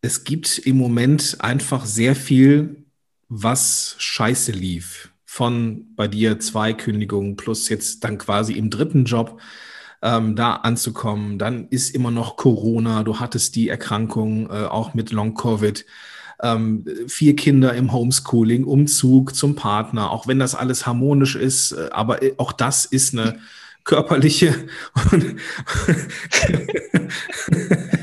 [0.00, 2.84] es gibt im Moment einfach sehr viel,
[3.28, 5.10] was scheiße lief.
[5.24, 9.40] Von bei dir zwei Kündigungen plus jetzt dann quasi im dritten Job
[10.02, 11.38] ähm, da anzukommen.
[11.38, 15.84] Dann ist immer noch Corona, du hattest die Erkrankung äh, auch mit Long-Covid.
[16.40, 21.88] Ähm, vier Kinder im Homeschooling, Umzug zum Partner, auch wenn das alles harmonisch ist, äh,
[21.90, 23.40] aber äh, auch das ist eine
[23.82, 24.54] körperliche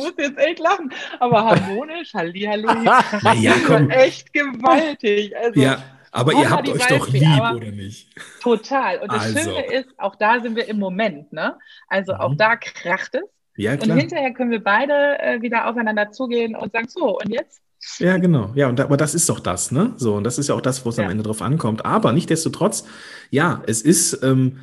[0.00, 2.72] muss jetzt echt lachen, aber harmonisch, Hallihallo,
[3.22, 3.90] naja, komm.
[3.90, 5.36] echt gewaltig.
[5.36, 5.82] Also, ja,
[6.12, 8.08] aber ihr habt euch doch lieb, oder nicht?
[8.42, 8.98] Total.
[8.98, 9.38] Und das also.
[9.38, 11.56] Schöne ist, auch da sind wir im Moment, ne?
[11.88, 12.20] Also mhm.
[12.20, 13.22] auch da kracht es.
[13.56, 13.94] Ja, klar.
[13.94, 17.60] Und hinterher können wir beide äh, wieder aufeinander zugehen und sagen, so, und jetzt
[17.98, 18.52] ja, genau.
[18.54, 19.94] Ja, und da, aber das ist doch das, ne?
[19.96, 21.04] So, und das ist ja auch das, wo es ja.
[21.04, 21.84] am Ende drauf ankommt.
[21.86, 22.86] Aber nichtdestotrotz,
[23.30, 24.58] ja, es ist ähm,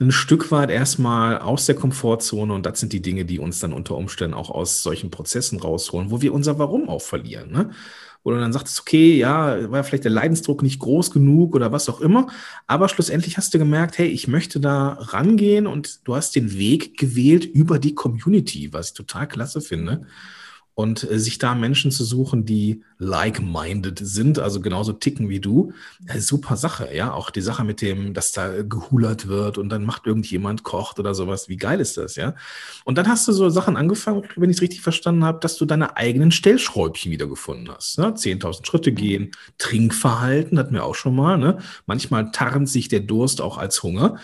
[0.00, 3.72] ein Stück weit erstmal aus der Komfortzone und das sind die Dinge, die uns dann
[3.72, 7.52] unter Umständen auch aus solchen Prozessen rausholen, wo wir unser Warum auch verlieren.
[7.52, 7.70] Ne?
[8.24, 11.88] Wo du dann sagst, okay, ja, war vielleicht der Leidensdruck nicht groß genug oder was
[11.88, 12.26] auch immer,
[12.66, 16.98] aber schlussendlich hast du gemerkt, hey, ich möchte da rangehen und du hast den Weg
[16.98, 20.06] gewählt über die Community, was ich total klasse finde
[20.74, 25.72] und äh, sich da Menschen zu suchen, die like-minded sind, also genauso ticken wie du,
[26.08, 27.12] ja, super Sache, ja.
[27.12, 31.14] Auch die Sache mit dem, dass da gehulert wird und dann macht irgendjemand kocht oder
[31.14, 31.48] sowas.
[31.48, 32.34] Wie geil ist das, ja?
[32.84, 35.64] Und dann hast du so Sachen angefangen, wenn ich es richtig verstanden habe, dass du
[35.64, 37.98] deine eigenen Stellschräubchen wiedergefunden hast.
[37.98, 38.06] Ne?
[38.06, 41.38] 10.000 Schritte gehen, Trinkverhalten hatten wir auch schon mal.
[41.38, 41.58] Ne?
[41.86, 44.18] Manchmal tarnt sich der Durst auch als Hunger.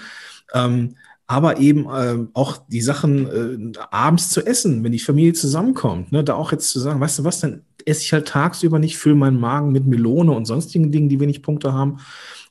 [0.52, 0.96] Ähm,
[1.30, 6.10] aber eben äh, auch die Sachen äh, abends zu essen, wenn die Familie zusammenkommt.
[6.10, 6.24] Ne?
[6.24, 9.14] Da auch jetzt zu sagen, weißt du was, dann esse ich halt tagsüber nicht, fülle
[9.14, 11.98] meinen Magen mit Melone und sonstigen Dingen, die wenig Punkte haben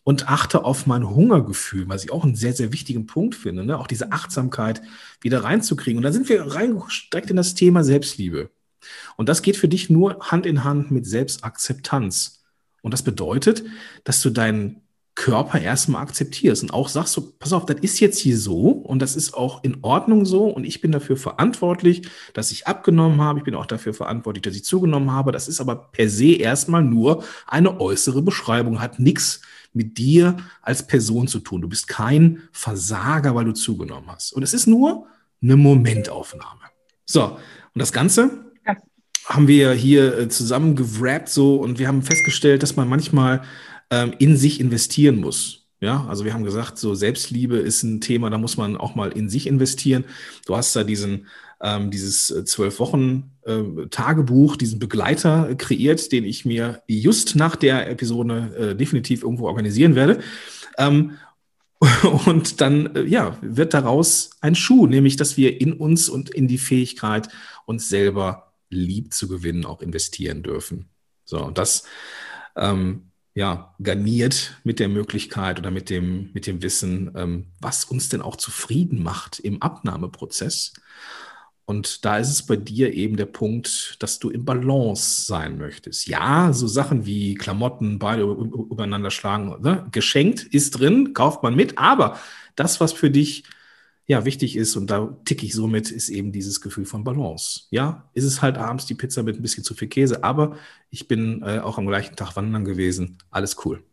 [0.06, 3.78] und achte auf mein Hungergefühl, was ich auch einen sehr, sehr wichtigen Punkt finde, ne?
[3.78, 4.82] auch diese Achtsamkeit
[5.20, 5.98] wieder reinzukriegen.
[5.98, 8.50] Und da sind wir rein direkt in das Thema Selbstliebe.
[9.18, 12.46] Und das geht für dich nur Hand in Hand mit Selbstakzeptanz.
[12.82, 13.62] Und das bedeutet,
[14.06, 14.84] dass du deinen
[15.20, 19.02] Körper erstmal akzeptierst und auch sagst so, pass auf, das ist jetzt hier so und
[19.02, 23.40] das ist auch in Ordnung so und ich bin dafür verantwortlich, dass ich abgenommen habe.
[23.40, 25.34] Ich bin auch dafür verantwortlich, dass ich zugenommen habe.
[25.34, 29.42] Das ist aber per se erstmal nur eine äußere Beschreibung, hat nichts
[29.74, 31.64] mit dir als Person zu tun.
[31.64, 34.32] Du bist kein Versager, weil du zugenommen hast.
[34.32, 35.06] Und es ist nur
[35.44, 36.62] eine Momentaufnahme.
[37.06, 37.40] So, und
[37.76, 38.50] das Ganze
[39.26, 43.44] haben wir hier äh, zusammen gewrappt so und wir haben festgestellt, dass man manchmal
[43.90, 45.60] ähm, in sich investieren muss.
[45.82, 49.12] Ja, also wir haben gesagt, so Selbstliebe ist ein Thema, da muss man auch mal
[49.12, 50.04] in sich investieren.
[50.46, 51.28] Du hast da diesen,
[51.62, 57.56] ähm, dieses äh, zwölf Wochen äh, Tagebuch, diesen Begleiter kreiert, den ich mir just nach
[57.56, 60.20] der Episode äh, definitiv irgendwo organisieren werde.
[60.78, 61.18] Ähm,
[62.26, 66.50] und dann, äh, ja, wird daraus ein Schuh, nämlich, dass wir in uns und in
[66.50, 67.30] die Fähigkeit,
[67.66, 70.90] uns selber lieb zu gewinnen, auch investieren dürfen.
[71.24, 71.84] So, und das
[72.58, 78.10] ähm, ja, garniert mit der Möglichkeit oder mit dem, mit dem Wissen, ähm, was uns
[78.10, 80.74] denn auch zufrieden macht im Abnahmeprozess.
[81.66, 86.08] Und da ist es bei dir eben der Punkt, dass du im Balance sein möchtest.
[86.08, 89.88] Ja, so Sachen wie Klamotten beide übereinander schlagen, ne?
[89.92, 92.18] geschenkt ist drin, kauft man mit, aber
[92.56, 93.44] das, was für dich
[94.10, 97.68] ja, wichtig ist, und da ticke ich somit, ist eben dieses Gefühl von Balance.
[97.70, 100.55] Ja, ist es halt abends die Pizza mit ein bisschen zu viel Käse, aber
[100.89, 103.20] ich bin äh, auch am gleichen Tag wandern gewesen.
[103.30, 103.84] Alles cool.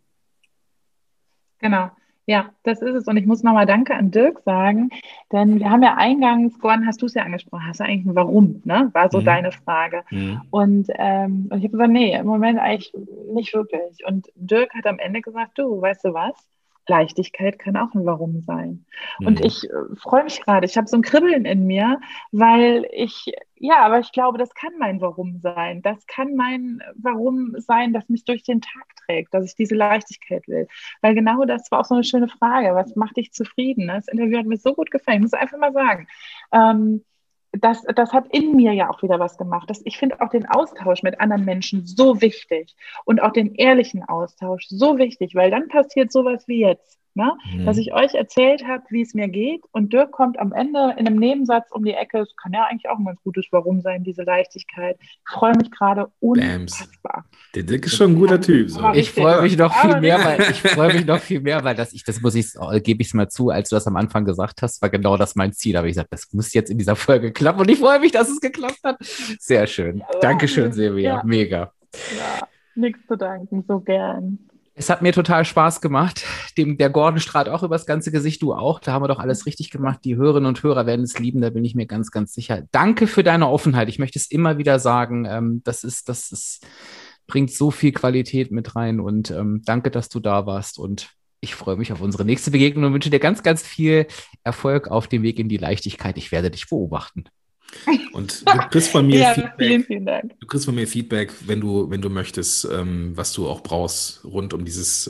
[1.59, 1.91] Genau.
[2.25, 3.07] Ja, das ist es.
[3.07, 4.89] Und ich muss nochmal Danke an Dirk sagen,
[5.33, 8.15] denn wir haben ja eingangs, Gordon, hast du es ja angesprochen, hast du eigentlich ein
[8.15, 8.89] Warum, ne?
[8.95, 9.25] War so mhm.
[9.27, 10.03] deine Frage.
[10.11, 10.41] Mhm.
[10.49, 12.91] Und, ähm, und ich habe gesagt, nee, im Moment eigentlich
[13.35, 14.03] nicht wirklich.
[14.07, 16.35] Und Dirk hat am Ende gesagt, du, weißt du was?
[16.89, 18.85] Leichtigkeit kann auch ein Warum sein.
[19.19, 19.27] Mhm.
[19.27, 20.67] Und ich äh, freue mich gerade.
[20.67, 22.01] Ich habe so ein Kribbeln in mir,
[22.33, 25.83] weil ich, ja, aber ich glaube, das kann mein Warum sein.
[25.83, 30.47] Das kann mein Warum sein, das mich durch den Tag trägt, dass ich diese Leichtigkeit
[30.49, 30.69] will.
[31.01, 32.75] Weil genau das war auch so eine schöne Frage.
[32.75, 33.89] Was macht dich zufrieden?
[33.89, 35.19] Das Interview hat mir so gut gefallen.
[35.19, 36.07] Ich muss einfach mal sagen.
[36.53, 37.05] Ähm,
[37.53, 39.69] das, das hat in mir ja auch wieder was gemacht.
[39.71, 42.75] Das, ich finde auch den Austausch mit anderen Menschen so wichtig
[43.05, 46.99] und auch den ehrlichen Austausch so wichtig, weil dann passiert sowas wie jetzt.
[47.17, 47.33] Ne?
[47.51, 47.65] Mhm.
[47.65, 51.07] Dass ich euch erzählt habe, wie es mir geht und Dirk kommt am Ende in
[51.07, 52.19] einem Nebensatz um die Ecke.
[52.19, 54.99] Es kann ja eigentlich auch ein ganz gutes Warum sein, diese Leichtigkeit.
[55.01, 57.25] Ich freue mich gerade unfassbar.
[57.55, 58.69] Der Dirk ist schon ein guter Typ.
[58.69, 58.93] So.
[58.93, 61.95] Ich freue mich noch viel mehr, weil ich freue mich noch viel mehr, weil das
[61.95, 62.53] ich, das muss ich,
[62.83, 65.37] gebe ich es mal zu, als du das am Anfang gesagt hast, war genau das
[65.37, 65.73] mein Ziel.
[65.73, 68.13] Da habe ich gesagt, das muss jetzt in dieser Folge klappen und ich freue mich,
[68.13, 68.99] dass es geklappt hat.
[69.01, 70.01] Sehr schön.
[70.01, 71.17] Ja, Dankeschön, Silvia.
[71.17, 71.23] Ja.
[71.25, 71.73] Mega.
[72.19, 74.39] Ja, nichts zu danken, so gern.
[74.79, 76.27] Es hat mir total Spaß gemacht.
[76.59, 78.79] Dem, der Gordon strahlt auch übers ganze Gesicht, du auch.
[78.79, 80.01] Da haben wir doch alles richtig gemacht.
[80.05, 82.65] Die Hörerinnen und Hörer werden es lieben, da bin ich mir ganz, ganz sicher.
[82.73, 83.89] Danke für deine Offenheit.
[83.89, 85.25] Ich möchte es immer wieder sagen.
[85.25, 86.67] Ähm, das ist, das ist,
[87.27, 91.11] bringt so viel Qualität mit rein und ähm, danke, dass du da warst und
[91.41, 94.07] ich freue mich auf unsere nächste Begegnung und wünsche dir ganz, ganz viel
[94.45, 96.19] Erfolg auf dem Weg in die Leichtigkeit.
[96.19, 97.25] Ich werde dich beobachten.
[98.13, 99.69] Und du kriegst von mir ja, Feedback.
[99.69, 100.41] Vielen, vielen Dank.
[100.41, 104.25] Du kriegst von mir Feedback, wenn du, wenn du möchtest, ähm, was du auch brauchst
[104.25, 105.05] rund um dieses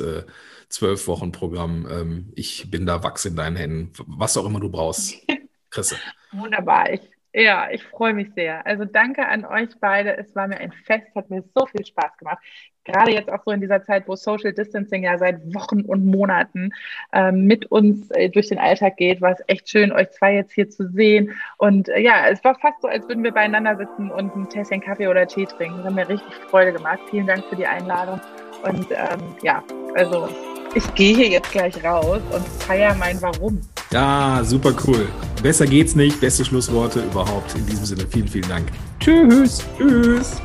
[0.68, 1.86] zwölf äh, Wochen Programm.
[1.90, 3.92] Ähm, ich bin da wachs in deinen Händen.
[4.06, 5.16] Was auch immer du brauchst.
[5.70, 5.96] Chrisse.
[6.32, 6.92] Wunderbar.
[6.92, 7.00] Ich
[7.38, 8.64] ja, ich freue mich sehr.
[8.64, 10.16] Also danke an euch beide.
[10.16, 12.38] Es war mir ein Fest, hat mir so viel Spaß gemacht.
[12.86, 16.70] Gerade jetzt auch so in dieser Zeit, wo Social Distancing ja seit Wochen und Monaten
[17.12, 20.52] ähm, mit uns äh, durch den Alltag geht, war es echt schön, euch zwei jetzt
[20.52, 21.32] hier zu sehen.
[21.58, 24.80] Und äh, ja, es war fast so, als würden wir beieinander sitzen und ein Tässchen
[24.80, 25.78] Kaffee oder Tee trinken.
[25.78, 27.00] Das hat mir richtig Freude gemacht.
[27.10, 28.20] Vielen Dank für die Einladung.
[28.62, 29.62] Und ähm, ja,
[29.94, 30.28] also
[30.74, 33.60] ich gehe hier jetzt gleich raus und feiere mein Warum.
[33.90, 35.08] Ja, super cool.
[35.42, 36.20] Besser geht's nicht.
[36.20, 37.54] Beste Schlussworte überhaupt.
[37.54, 38.68] In diesem Sinne, vielen, vielen Dank.
[39.00, 39.64] Tschüss.
[39.78, 40.40] Tschüss.